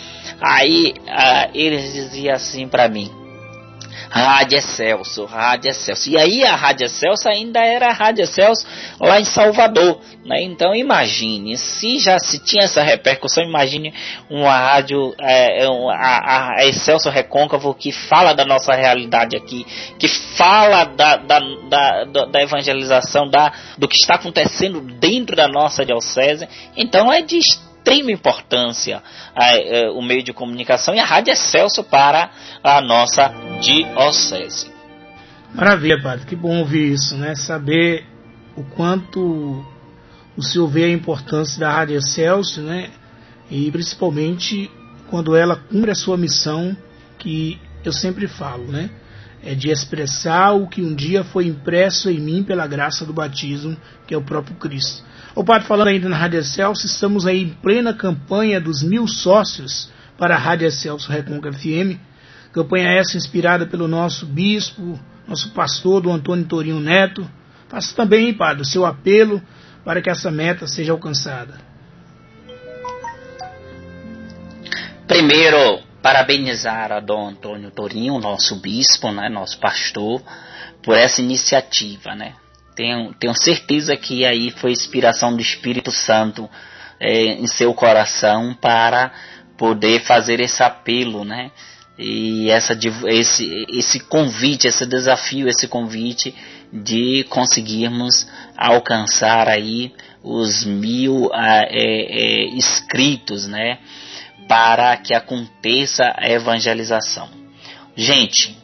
aí 0.41 0.95
a, 1.09 1.49
eles 1.55 1.93
diziam 1.93 2.35
assim 2.35 2.67
para 2.69 2.89
mim, 2.89 3.26
Rádio 4.11 4.59
Excelso, 4.59 5.25
Rádio 5.25 5.71
Excelso. 5.71 6.09
E 6.11 6.19
aí 6.19 6.45
a 6.45 6.55
Rádio 6.55 6.87
Excelso 6.87 7.29
ainda 7.29 7.61
era 7.61 7.89
a 7.89 7.93
Rádio 7.93 8.23
Excelso 8.23 8.67
lá 9.01 9.21
em 9.21 9.25
Salvador, 9.25 10.01
né? 10.25 10.43
Então 10.43 10.75
imagine, 10.75 11.57
se 11.57 11.99
já 11.99 12.19
se 12.19 12.39
tinha 12.39 12.65
essa 12.65 12.83
repercussão, 12.83 13.45
imagine 13.45 13.93
uma 14.31 14.57
rádio, 14.57 15.15
é, 15.19 15.65
é 15.65 15.67
a, 15.67 16.55
a 16.59 16.67
Excelso 16.67 17.11
Recôncavo 17.11 17.75
que 17.75 17.93
fala 17.93 18.33
da 18.33 18.45
nossa 18.45 18.73
realidade 18.75 19.37
aqui, 19.37 19.67
que 19.99 20.09
fala 20.09 20.85
da, 20.85 21.17
da, 21.17 21.41
da, 21.69 22.05
da 22.27 22.43
evangelização, 22.43 23.29
da, 23.29 23.53
do 23.77 23.89
que 23.89 23.97
está 23.97 24.15
acontecendo 24.15 24.81
dentro 24.81 25.37
da 25.37 25.49
nossa 25.49 25.85
diocese. 25.85 26.49
Então 26.77 27.13
é 27.13 27.23
de 27.23 27.39
extrema 27.87 28.11
importância 28.11 29.01
é, 29.37 29.89
o 29.91 30.03
meio 30.03 30.23
de 30.23 30.33
comunicação 30.33 30.95
e 30.95 30.99
a 30.99 31.05
Rádio 31.05 31.33
Excelso 31.33 31.85
para 31.85 32.31
a 32.63 32.81
nossa 32.81 33.33
diocese. 33.61 34.73
Maravilha, 35.55 36.03
padre, 36.03 36.27
que 36.27 36.35
bom 36.35 36.59
ouvir 36.59 36.93
isso, 36.93 37.17
né? 37.17 37.37
Saber 37.37 38.05
o 38.57 38.65
quanto 38.65 39.65
o 40.37 40.43
senhor 40.43 40.67
vê 40.67 40.85
a 40.85 40.91
importância 40.91 41.61
da 41.61 41.71
Rádio 41.71 41.97
Excelso, 41.97 42.61
né? 42.61 42.91
E 43.49 43.71
principalmente 43.71 44.69
quando 45.09 45.37
ela 45.37 45.55
cumpre 45.55 45.93
a 45.93 45.95
sua 45.95 46.17
missão, 46.17 46.77
que 47.19 47.61
eu 47.85 47.93
sempre 47.93 48.27
falo, 48.27 48.65
né? 48.65 48.91
É 49.45 49.55
de 49.55 49.71
expressar 49.71 50.53
o 50.55 50.67
que 50.67 50.83
um 50.83 50.93
dia 50.93 51.23
foi 51.23 51.47
impresso 51.47 52.11
em 52.11 52.19
mim 52.19 52.43
pela 52.43 52.67
graça 52.67 53.07
do 53.07 53.13
batismo, 53.13 53.77
que 54.07 54.13
é 54.13 54.19
o 54.19 54.23
próprio 54.23 54.57
Cristo. 54.57 55.05
O 55.37 55.45
padre 55.45 55.69
falando 55.69 55.89
ainda 55.89 56.09
na 56.09 56.17
Rádio 56.17 56.43
Celso, 56.43 56.87
estamos 56.87 57.27
aí 57.27 57.43
em 57.43 57.51
plena 57.51 57.93
campanha 57.93 58.59
dos 58.59 58.83
mil 58.83 59.07
sócios 59.07 59.93
para 60.17 60.35
a 60.35 60.39
Rádio 60.39 60.73
Celso 60.73 61.13
Recôncavo 61.13 61.59
FM. 61.59 62.01
Campanha 62.55 62.89
essa 62.89 63.19
inspirada 63.19 63.67
pelo 63.67 63.87
nosso 63.87 64.25
bispo, 64.25 64.99
nosso 65.29 65.51
pastor, 65.51 66.01
do 66.01 66.11
Antônio 66.11 66.47
Torinho 66.47 66.81
Neto. 66.81 67.31
Faça 67.69 67.95
também, 67.95 68.33
padre, 68.33 68.63
o 68.63 68.65
seu 68.65 68.87
apelo 68.87 69.43
para 69.85 70.01
que 70.01 70.09
essa 70.09 70.31
meta 70.31 70.67
seja 70.67 70.93
alcançada. 70.93 71.61
Primeiro, 75.07 75.83
parabenizar 76.01 76.91
a 76.91 76.99
Dom 76.99 77.29
Antônio 77.29 77.71
Torinho, 77.71 78.19
nosso 78.19 78.57
bispo, 78.57 79.13
né, 79.13 79.29
nosso 79.29 79.59
pastor, 79.59 80.23
por 80.83 80.97
essa 80.97 81.21
iniciativa, 81.21 82.15
né? 82.15 82.33
Tenho, 82.77 83.15
tenho 83.15 83.35
certeza 83.35 83.97
que 83.97 84.27
aí 84.27 84.51
foi 84.51 84.71
inspiração 84.71 85.35
do 85.35 85.41
Espírito 85.41 85.91
Santo 85.91 86.49
é, 87.01 87.25
em 87.25 87.47
seu 87.47 87.73
coração 87.73 88.53
para 88.53 89.11
poder 89.57 90.03
fazer 90.03 90.41
esse 90.41 90.63
apelo, 90.63 91.25
né? 91.25 91.51
E 91.99 92.51
essa, 92.51 92.79
esse, 93.07 93.65
esse 93.71 94.01
convite, 94.01 94.69
esse 94.69 94.85
desafio, 94.85 95.49
esse 95.49 95.67
convite 95.67 96.35
de 96.71 97.25
conseguirmos 97.31 98.27
alcançar 98.55 99.49
aí 99.49 99.95
os 100.23 100.63
mil 100.63 101.31
é, 101.33 101.69
é, 101.71 102.45
inscritos, 102.49 103.47
né? 103.47 103.79
Para 104.47 104.99
que 104.99 105.15
aconteça 105.15 106.13
a 106.15 106.29
evangelização. 106.29 107.31
Gente, 107.97 108.55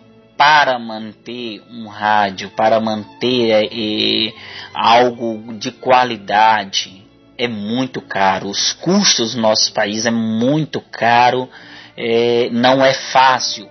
para 0.43 0.77
manter 0.77 1.63
um 1.71 1.87
rádio, 1.87 2.51
para 2.51 2.81
manter 2.81 3.71
é, 3.71 4.33
algo 4.75 5.53
de 5.53 5.71
qualidade, 5.71 7.01
é 7.39 7.47
muito 7.47 8.01
caro. 8.01 8.49
Os 8.49 8.73
custos 8.73 9.37
do 9.37 9.41
nosso 9.41 9.73
país 9.73 10.05
é 10.05 10.11
muito 10.11 10.81
caro, 10.81 11.49
é, 11.97 12.49
não 12.51 12.85
é 12.85 12.93
fácil 12.93 13.69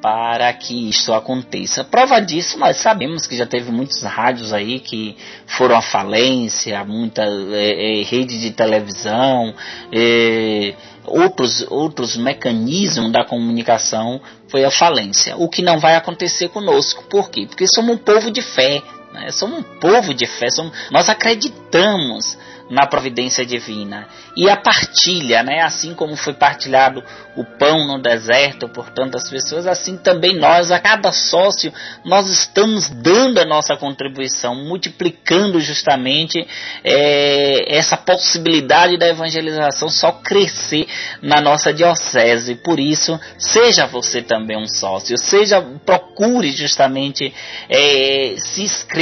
para 0.00 0.52
que 0.52 0.88
isso 0.88 1.12
aconteça. 1.12 1.82
Prova 1.82 2.20
disso, 2.20 2.56
nós 2.56 2.76
sabemos 2.76 3.26
que 3.26 3.36
já 3.36 3.46
teve 3.46 3.72
muitos 3.72 4.00
rádios 4.04 4.52
aí 4.52 4.78
que 4.78 5.16
foram 5.46 5.76
à 5.76 5.82
falência, 5.82 6.84
muita 6.84 7.22
é, 7.24 8.00
é, 8.00 8.02
rede 8.04 8.40
de 8.40 8.52
televisão, 8.52 9.52
é, 9.92 10.74
outros, 11.04 11.64
outros 11.70 12.16
mecanismos 12.16 13.12
da 13.12 13.24
comunicação 13.24 14.20
foi 14.48 14.64
a 14.64 14.70
falência. 14.70 15.36
O 15.36 15.48
que 15.48 15.62
não 15.62 15.78
vai 15.78 15.96
acontecer 15.96 16.48
conosco. 16.48 17.04
Por 17.04 17.30
quê? 17.30 17.46
Porque 17.46 17.66
somos 17.66 17.96
um 17.96 17.98
povo 17.98 18.30
de 18.30 18.42
fé. 18.42 18.82
Né? 19.12 19.30
Somos 19.30 19.60
um 19.60 19.62
povo 19.62 20.14
de 20.14 20.26
fé. 20.26 20.48
Somos, 20.50 20.72
nós 20.90 21.08
acreditamos 21.08 22.36
na 22.72 22.86
providência 22.86 23.44
divina. 23.44 24.08
E 24.34 24.48
a 24.48 24.56
partilha, 24.56 25.42
né? 25.42 25.60
assim 25.60 25.94
como 25.94 26.16
foi 26.16 26.32
partilhado 26.32 27.04
o 27.36 27.44
pão 27.44 27.86
no 27.86 28.00
deserto 28.00 28.68
por 28.68 28.90
tantas 28.90 29.28
pessoas, 29.28 29.66
assim 29.66 29.96
também 29.98 30.38
nós, 30.38 30.70
a 30.70 30.78
cada 30.78 31.12
sócio, 31.12 31.72
nós 32.04 32.28
estamos 32.28 32.88
dando 32.88 33.38
a 33.38 33.44
nossa 33.44 33.76
contribuição, 33.76 34.54
multiplicando 34.54 35.60
justamente 35.60 36.46
é, 36.82 37.76
essa 37.76 37.96
possibilidade 37.96 38.96
da 38.96 39.08
evangelização 39.08 39.88
só 39.88 40.12
crescer 40.12 40.86
na 41.20 41.40
nossa 41.40 41.72
diocese. 41.72 42.54
Por 42.54 42.80
isso, 42.80 43.20
seja 43.38 43.86
você 43.86 44.22
também 44.22 44.56
um 44.56 44.66
sócio, 44.66 45.16
seja 45.18 45.60
procure 45.84 46.52
justamente 46.52 47.32
é, 47.68 48.34
se 48.38 48.62
inscrever, 48.62 49.01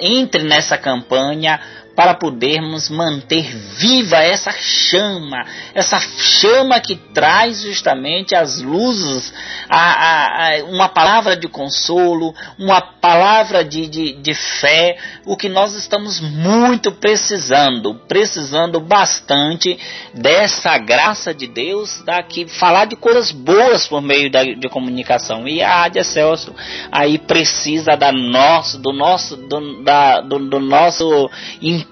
entre 0.00 0.42
nessa 0.42 0.76
campanha 0.78 1.60
para 1.98 2.14
podermos 2.14 2.88
manter 2.88 3.42
viva 3.76 4.18
essa 4.18 4.52
chama, 4.52 5.44
essa 5.74 5.98
chama 5.98 6.78
que 6.78 6.94
traz 6.94 7.62
justamente 7.62 8.36
as 8.36 8.62
luzes, 8.62 9.34
a, 9.68 9.80
a, 9.80 10.58
a 10.60 10.64
uma 10.66 10.88
palavra 10.88 11.36
de 11.36 11.48
consolo, 11.48 12.32
uma 12.56 12.80
palavra 12.80 13.64
de, 13.64 13.88
de, 13.88 14.12
de 14.12 14.32
fé, 14.32 14.96
o 15.26 15.36
que 15.36 15.48
nós 15.48 15.74
estamos 15.74 16.20
muito 16.20 16.92
precisando, 16.92 17.96
precisando 18.06 18.78
bastante 18.78 19.76
dessa 20.14 20.78
graça 20.78 21.34
de 21.34 21.48
Deus, 21.48 22.00
daqui 22.06 22.46
falar 22.46 22.84
de 22.84 22.94
coisas 22.94 23.32
boas 23.32 23.88
por 23.88 24.00
meio 24.00 24.30
da, 24.30 24.44
de 24.44 24.68
comunicação. 24.68 25.48
E 25.48 25.60
a 25.60 25.80
Rádio 25.80 26.04
Celso 26.04 26.54
aí 26.92 27.18
precisa 27.18 27.96
da 27.96 28.12
nosso, 28.12 28.78
do 28.78 28.92
nosso, 28.92 29.36
do, 29.36 29.82
da, 29.82 30.20
do, 30.20 30.38
do 30.48 30.60
nosso 30.60 31.28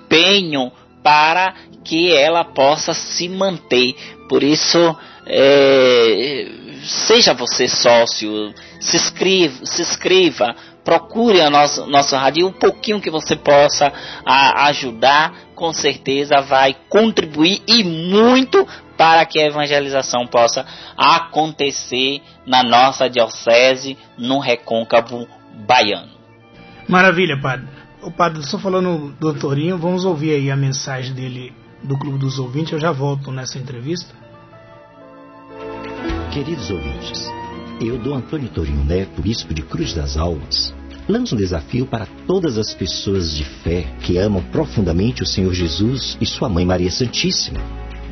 empenho 0.05 0.73
para 1.03 1.55
que 1.85 2.13
ela 2.13 2.45
possa 2.45 2.95
se 2.95 3.29
manter. 3.29 3.95
Por 4.29 4.43
isso, 4.43 4.97
é, 5.27 6.49
seja 6.83 7.35
você 7.35 7.69
sócio, 7.69 8.53
se 8.81 8.97
inscreva, 8.97 9.65
se 9.65 9.83
inscreva 9.83 10.55
procure 10.87 11.41
a 11.41 11.51
nosso, 11.51 11.85
nosso 11.87 12.15
rádio, 12.15 12.47
um 12.47 12.53
pouquinho 12.53 13.01
que 13.01 13.11
você 13.11 13.35
possa 13.35 13.93
a, 14.25 14.69
ajudar, 14.69 15.35
com 15.57 15.73
certeza 15.73 16.41
vai 16.43 16.77
contribuir 16.89 17.61
e 17.67 17.83
muito 17.83 18.65
para 18.97 19.27
que 19.27 19.41
a 19.41 19.47
evangelização 19.47 20.29
possa 20.29 20.65
acontecer 20.97 22.23
na 22.47 22.63
nossa 22.63 23.11
diocese, 23.11 23.99
no 24.17 24.39
recôncavo 24.39 25.27
baiano. 25.67 26.13
Maravilha, 26.89 27.37
padre. 27.37 27.67
O 28.07 28.11
padre, 28.13 28.41
só 28.47 28.57
falando 28.57 29.13
do 29.19 29.35
Torinho, 29.35 29.77
vamos 29.77 30.05
ouvir 30.05 30.31
aí 30.31 30.49
a 30.49 30.57
mensagem 30.57 31.13
dele 31.13 31.53
do 31.83 31.99
Clube 31.99 32.19
dos 32.19 32.39
Ouvintes. 32.39 32.73
Eu 32.73 32.79
já 32.79 32.93
volto 32.93 33.33
nessa 33.33 33.59
entrevista. 33.59 34.15
Queridos 36.33 36.71
ouvintes, 36.71 37.29
eu, 37.81 37.99
Dom 37.99 38.15
Antônio 38.15 38.49
Torinho 38.49 38.85
Neto, 38.85 39.21
bispo 39.21 39.53
de 39.53 39.63
Cruz 39.63 39.93
das 39.93 40.17
Almas, 40.17 40.73
lanço 41.09 41.35
um 41.35 41.39
desafio 41.39 41.85
para 41.85 42.07
todas 42.29 42.57
as 42.59 42.73
pessoas 42.73 43.35
de 43.35 43.45
fé 43.45 43.83
que 44.03 44.17
amam 44.19 44.41
profundamente 44.53 45.25
o 45.25 45.27
Senhor 45.27 45.53
Jesus 45.53 46.17
e 46.21 46.27
sua 46.27 46.49
Mãe 46.49 46.65
Maria 46.65 46.93
Santíssima. 46.93 47.59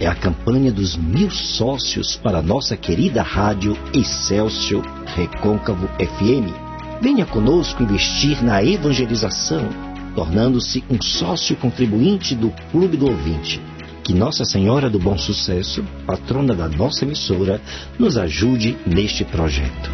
É 0.01 0.09
a 0.09 0.15
campanha 0.17 0.73
dos 0.73 0.97
mil 0.97 1.31
sócios 1.31 2.17
para 2.17 2.39
a 2.39 2.43
nossa 2.43 2.77
querida 2.77 3.23
rádio 3.23 3.79
Excelsior 3.95 4.85
Recôncavo 5.15 5.87
FM. 5.99 6.64
Venha 7.01 7.27
conosco 7.27 7.83
investir 7.83 8.43
na 8.43 8.63
evangelização, 8.63 9.69
tornando-se 10.15 10.83
um 10.89 11.01
sócio 11.01 11.57
contribuinte 11.57 12.35
do 12.35 12.51
Clube 12.71 12.97
do 12.97 13.11
Ouvinte. 13.11 13.61
Que 14.03 14.15
Nossa 14.15 14.45
Senhora 14.45 14.89
do 14.89 14.99
Bom 14.99 15.17
Sucesso, 15.17 15.85
patrona 16.07 16.55
da 16.55 16.69
nossa 16.69 17.05
emissora, 17.05 17.61
nos 17.99 18.17
ajude 18.17 18.77
neste 18.87 19.25
projeto. 19.25 19.91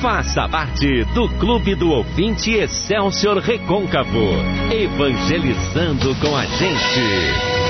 Faça 0.00 0.48
parte 0.48 1.04
do 1.14 1.28
Clube 1.38 1.74
do 1.74 1.88
Ouvinte 1.90 2.50
Excelsior 2.52 3.38
Recôncavo, 3.38 4.34
evangelizando 4.70 6.14
com 6.16 6.36
a 6.36 6.44
gente. 6.44 7.64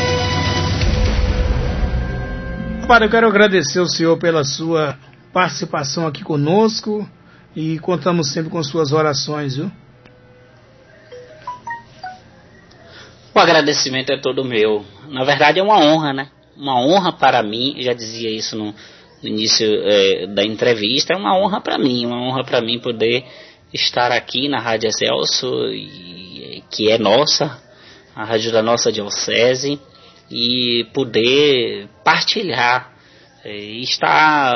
Padre, 2.88 3.06
eu 3.06 3.10
quero 3.10 3.28
agradecer 3.28 3.78
ao 3.78 3.86
senhor 3.86 4.18
pela 4.18 4.44
sua 4.44 4.96
participação 5.32 6.06
aqui 6.06 6.22
conosco 6.22 7.08
e 7.54 7.78
contamos 7.78 8.32
sempre 8.32 8.50
com 8.50 8.62
suas 8.62 8.92
orações, 8.92 9.56
viu? 9.56 9.70
O 13.34 13.38
agradecimento 13.38 14.12
é 14.12 14.20
todo 14.20 14.44
meu. 14.44 14.84
Na 15.08 15.24
verdade, 15.24 15.58
é 15.58 15.62
uma 15.62 15.78
honra, 15.78 16.12
né? 16.12 16.28
Uma 16.56 16.80
honra 16.80 17.12
para 17.12 17.42
mim, 17.42 17.76
já 17.80 17.92
dizia 17.92 18.30
isso 18.30 18.56
no, 18.56 18.74
início 19.22 19.66
é, 19.84 20.26
da 20.26 20.44
entrevista, 20.44 21.14
é 21.14 21.16
uma 21.16 21.36
honra 21.36 21.60
para 21.60 21.78
mim, 21.78 22.06
uma 22.06 22.20
honra 22.20 22.44
para 22.44 22.60
mim 22.60 22.78
poder 22.78 23.24
estar 23.72 24.12
aqui 24.12 24.48
na 24.48 24.60
Rádio 24.60 24.88
Excelso, 24.88 25.68
e, 25.72 26.62
que 26.70 26.90
é 26.90 26.98
nossa, 26.98 27.60
a 28.14 28.24
rádio 28.24 28.52
da 28.52 28.62
nossa 28.62 28.92
diocese, 28.92 29.80
e 30.30 30.86
poder 30.92 31.88
partilhar, 32.04 32.92
é, 33.44 33.56
estar 33.56 34.54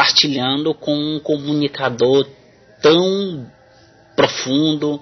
partilhando 0.00 0.72
com 0.72 0.94
um 0.94 1.20
comunicador 1.20 2.26
tão 2.80 3.46
profundo, 4.16 4.98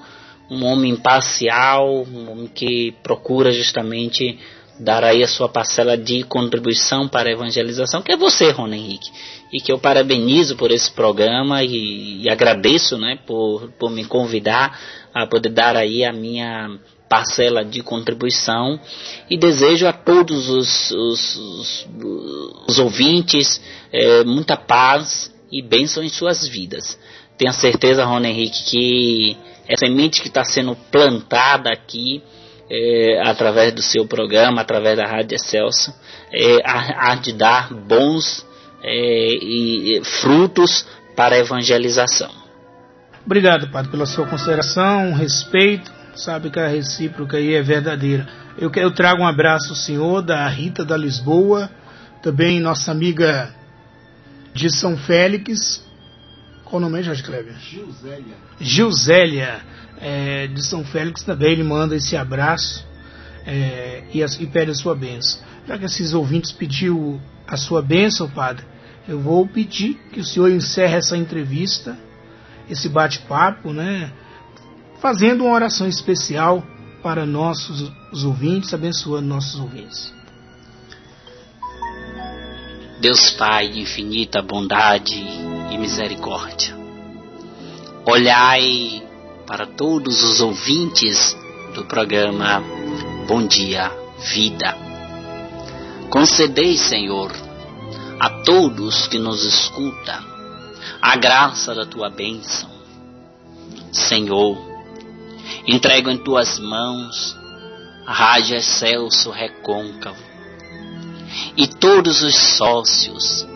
um 0.50 0.64
homem 0.64 0.90
imparcial, 0.90 2.02
um 2.02 2.32
homem 2.32 2.48
que 2.48 2.92
procura 3.00 3.52
justamente 3.52 4.37
dar 4.80 5.04
aí 5.04 5.22
a 5.22 5.28
sua 5.28 5.48
parcela 5.48 5.96
de 5.96 6.24
contribuição 6.24 7.06
para 7.06 7.28
a 7.28 7.32
evangelização, 7.32 8.02
que 8.02 8.11
é 8.11 8.16
você, 8.16 8.50
Rony 8.50 8.76
Henrique. 8.76 9.08
E 9.52 9.61
que 9.61 9.70
eu 9.70 9.78
parabenizo 9.78 10.56
por 10.56 10.72
esse 10.72 10.90
programa 10.90 11.62
e, 11.62 12.22
e 12.24 12.28
agradeço 12.28 12.98
né, 12.98 13.20
por, 13.24 13.70
por 13.78 13.92
me 13.92 14.04
convidar 14.04 14.76
a 15.14 15.28
poder 15.28 15.50
dar 15.50 15.76
aí 15.76 16.04
a 16.04 16.12
minha 16.12 16.76
parcela 17.09 17.64
de 17.64 17.83
contribuição 17.83 18.79
e 19.31 19.37
desejo 19.37 19.87
a 19.87 19.92
todos 19.92 20.49
os, 20.49 20.90
os, 20.90 21.37
os, 21.37 21.88
os 22.68 22.79
ouvintes 22.79 23.61
é, 23.92 24.25
muita 24.25 24.57
paz 24.57 25.33
e 25.51 25.62
bênção 25.62 26.03
em 26.03 26.09
suas 26.09 26.47
vidas. 26.47 26.99
Tenha 27.37 27.53
certeza, 27.53 28.05
Rony 28.05 28.29
Henrique, 28.29 28.64
que 28.64 29.37
essa 29.66 29.87
semente 29.87 30.21
que 30.21 30.29
está 30.29 30.44
sendo 30.44 30.77
plantada 30.90 31.71
aqui 31.71 32.23
é, 32.71 33.23
através 33.25 33.73
do 33.73 33.83
seu 33.83 34.07
programa, 34.07 34.61
através 34.61 34.97
da 34.97 35.07
Rádio 35.07 35.37
Excelso, 35.37 35.94
é, 36.33 36.59
há 36.64 37.14
de 37.14 37.33
dar 37.33 37.73
bons 37.73 38.47
é, 38.83 38.90
e, 38.90 40.03
frutos 40.21 40.87
para 41.16 41.37
a 41.37 41.38
evangelização. 41.38 42.31
Obrigado, 43.25 43.71
Padre, 43.71 43.90
pela 43.90 44.07
sua 44.07 44.27
consideração, 44.27 45.12
respeito, 45.12 45.92
sabe 46.18 46.50
que 46.50 46.59
a 46.59 46.68
recíproca 46.68 47.37
aí 47.37 47.54
é 47.54 47.62
verdadeira. 47.62 48.28
Eu, 48.59 48.70
eu 48.74 48.90
trago 48.90 49.22
um 49.22 49.26
abraço 49.26 49.70
ao 49.70 49.76
senhor, 49.76 50.22
da 50.22 50.46
Rita 50.48 50.85
da 50.85 50.96
Lisboa, 50.96 51.70
também 52.22 52.61
nossa 52.61 52.90
amiga 52.90 53.54
de 54.52 54.68
São 54.70 54.96
Félix, 54.96 55.83
qual 56.68 56.83
o 56.83 56.85
nome 56.85 57.00
é, 57.00 57.02
Jorge 57.02 57.22
Kleber? 57.22 57.54
Gilzélia. 57.59 58.35
Gilzélia, 58.61 59.61
é, 60.00 60.46
de 60.48 60.62
São 60.62 60.85
Félix, 60.85 61.22
também 61.22 61.52
ele 61.52 61.62
manda 61.62 61.96
esse 61.96 62.14
abraço 62.14 62.87
é, 63.46 64.04
e, 64.12 64.20
e, 64.22 64.46
pede 64.46 64.72
a 64.72 64.74
sua 64.74 64.94
bênção. 64.94 65.40
Já 65.66 65.78
que 65.78 65.87
esses 65.87 66.12
ouvintes 66.12 66.52
pediu 66.52 67.20
a 67.46 67.57
sua 67.57 67.81
bênção, 67.81 68.28
Padre, 68.28 68.66
eu 69.09 69.18
vou 69.18 69.48
pedir 69.48 69.94
que 70.12 70.20
o 70.20 70.24
senhor 70.24 70.50
encerre 70.50 70.96
essa 70.96 71.16
entrevista, 71.16 71.96
esse 72.68 72.88
bate-papo, 72.88 73.72
né? 73.72 74.12
Fazendo 75.00 75.44
uma 75.44 75.54
oração 75.54 75.87
especial 75.87 76.62
para 77.02 77.24
nossos 77.24 77.90
os 78.12 78.24
ouvintes, 78.24 78.74
abençoando 78.74 79.26
nossos 79.26 79.61
ouvintes. 79.61 80.12
Deus 83.00 83.30
Pai 83.30 83.68
de 83.68 83.80
infinita 83.80 84.42
bondade 84.42 85.14
e 85.70 85.78
misericórdia, 85.78 86.76
olhai 88.04 89.02
para 89.46 89.66
todos 89.66 90.24
os 90.24 90.40
ouvintes 90.40 91.37
do 91.74 91.84
programa 91.84 92.61
Bom 93.28 93.46
Dia 93.46 93.92
Vida. 94.18 94.76
Concedei, 96.11 96.76
Senhor, 96.76 97.30
a 98.18 98.30
todos 98.42 99.06
que 99.06 99.18
nos 99.18 99.44
escutam 99.44 100.24
a 101.00 101.16
graça 101.16 101.72
da 101.74 101.87
tua 101.87 102.11
bênção. 102.11 102.68
Senhor, 103.92 104.67
entrego 105.68 106.11
em 106.11 106.16
tuas 106.16 106.59
mãos 106.59 107.37
Rádio 108.07 108.57
Excelso 108.57 109.31
Recôncavo 109.31 110.22
e 111.54 111.68
todos 111.68 112.22
os 112.22 112.35
sócios, 112.57 113.46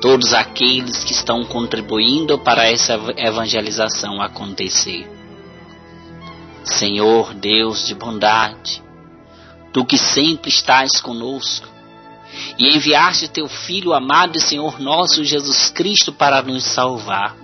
todos 0.00 0.32
aqueles 0.32 1.04
que 1.04 1.12
estão 1.12 1.44
contribuindo 1.44 2.38
para 2.38 2.66
essa 2.66 2.94
evangelização 3.16 4.22
acontecer. 4.22 5.06
Senhor 6.64 7.34
Deus 7.34 7.86
de 7.86 7.94
bondade, 7.94 8.82
tu 9.70 9.84
que 9.84 9.98
sempre 9.98 10.48
estás 10.48 10.98
conosco, 11.02 11.68
e 12.58 12.74
enviaste 12.74 13.28
teu 13.28 13.48
Filho 13.48 13.92
amado 13.92 14.38
e 14.38 14.40
Senhor 14.40 14.80
nosso 14.80 15.22
Jesus 15.22 15.68
Cristo 15.68 16.10
para 16.10 16.40
nos 16.40 16.64
salvar, 16.64 17.36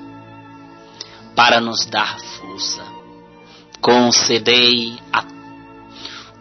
para 1.37 1.61
nos 1.61 1.85
dar 1.85 2.19
força. 2.19 3.00
Concedei 3.81 4.99
a 5.13 5.25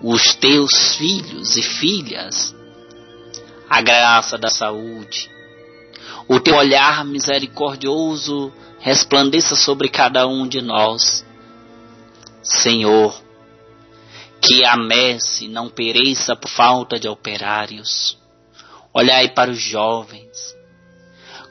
os 0.02 0.34
teus 0.36 0.96
filhos 0.96 1.58
e 1.58 1.62
filhas 1.62 2.56
a 3.70 3.82
graça 3.82 4.38
da 4.38 4.50
saúde. 4.50 5.30
O 6.28 6.40
teu 6.40 6.56
olhar 6.56 7.06
misericordioso 7.06 8.52
resplandeça 8.80 9.56
sobre 9.56 9.90
cada 9.90 10.26
um 10.28 10.48
de 10.48 10.62
nós. 10.62 11.26
Senhor, 12.42 13.22
que 14.42 14.64
a 14.64 14.76
messe 14.78 15.48
não 15.48 15.70
pereça 15.70 16.36
por 16.36 16.50
falta 16.50 17.00
de 17.00 17.08
operários. 17.08 18.18
Olhai 18.94 19.30
para 19.30 19.52
os 19.52 19.60
jovens. 19.60 20.56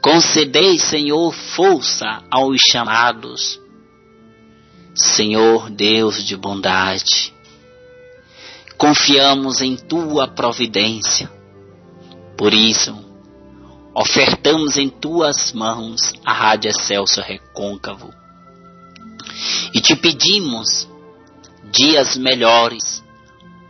Concedei, 0.02 0.78
Senhor, 0.78 1.32
força 1.32 2.22
aos 2.30 2.60
chamados. 2.60 3.60
Senhor 5.00 5.70
Deus 5.70 6.24
de 6.24 6.36
bondade, 6.36 7.32
confiamos 8.76 9.60
em 9.60 9.76
tua 9.76 10.28
providência 10.28 11.30
por 12.38 12.54
isso, 12.54 12.96
ofertamos 13.92 14.76
em 14.76 14.88
tuas 14.88 15.52
mãos 15.52 16.12
a 16.24 16.32
Rádio 16.32 16.70
Excelso 16.70 17.20
Recôncavo 17.20 18.14
e 19.74 19.80
te 19.80 19.96
pedimos 19.96 20.88
dias 21.72 22.16
melhores 22.16 23.02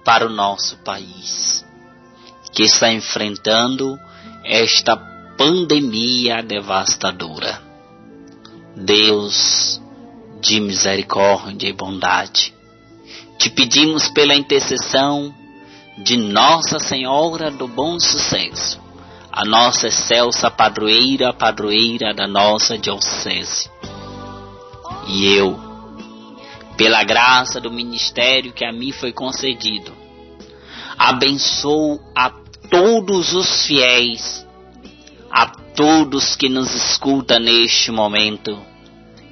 para 0.04 0.26
o 0.26 0.28
nosso 0.28 0.76
país, 0.84 1.64
que 2.52 2.62
está 2.62 2.92
enfrentando 2.92 3.98
esta 4.44 4.94
pandemia 5.38 6.42
devastadora. 6.42 7.62
Deus 8.76 9.80
de 10.40 10.60
misericórdia 10.60 11.68
e 11.68 11.72
bondade, 11.72 12.54
te 13.38 13.50
pedimos 13.50 14.08
pela 14.08 14.34
intercessão 14.34 15.34
de 15.98 16.16
Nossa 16.16 16.78
Senhora 16.78 17.50
do 17.50 17.66
Bom 17.66 17.98
Sucesso, 17.98 18.80
a 19.32 19.44
nossa 19.44 19.88
excelsa 19.88 20.50
padroeira, 20.50 21.32
padroeira 21.32 22.14
da 22.14 22.26
nossa 22.26 22.76
diocese. 22.76 23.70
E 25.06 25.34
eu 25.34 25.68
pela 26.78 27.02
graça 27.02 27.60
do 27.60 27.72
ministério 27.72 28.52
que 28.52 28.64
a 28.64 28.72
mim 28.72 28.92
foi 28.92 29.12
concedido. 29.12 29.92
Abençoo 30.96 32.00
a 32.16 32.30
todos 32.70 33.34
os 33.34 33.66
fiéis, 33.66 34.46
a 35.30 35.46
todos 35.46 36.36
que 36.36 36.48
nos 36.48 36.74
escutam 36.74 37.40
neste 37.40 37.90
momento, 37.90 38.56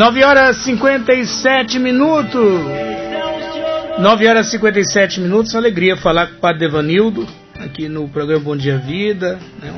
Nove 0.00 0.24
horas 0.24 0.56
cinquenta 0.64 1.12
e 1.12 1.26
sete 1.26 1.78
minutos. 1.78 2.62
Nove 3.98 4.26
horas 4.26 4.46
e 4.46 4.52
cinquenta 4.52 4.80
e 4.80 4.84
sete 4.90 5.20
minutos. 5.20 5.54
Alegria 5.54 5.94
falar 5.94 6.28
com 6.28 6.36
o 6.36 6.40
Padre 6.40 6.60
Devanildo 6.60 7.28
aqui 7.58 7.86
no 7.86 8.08
programa 8.08 8.42
Bom 8.42 8.56
Dia 8.56 8.78
Vida. 8.78 9.38
Né, 9.60 9.70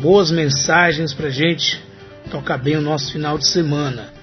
boas 0.00 0.30
mensagens 0.30 1.12
pra 1.12 1.28
gente 1.28 1.82
tocar 2.30 2.56
bem 2.56 2.76
o 2.76 2.80
nosso 2.80 3.10
final 3.10 3.36
de 3.36 3.48
semana. 3.48 4.19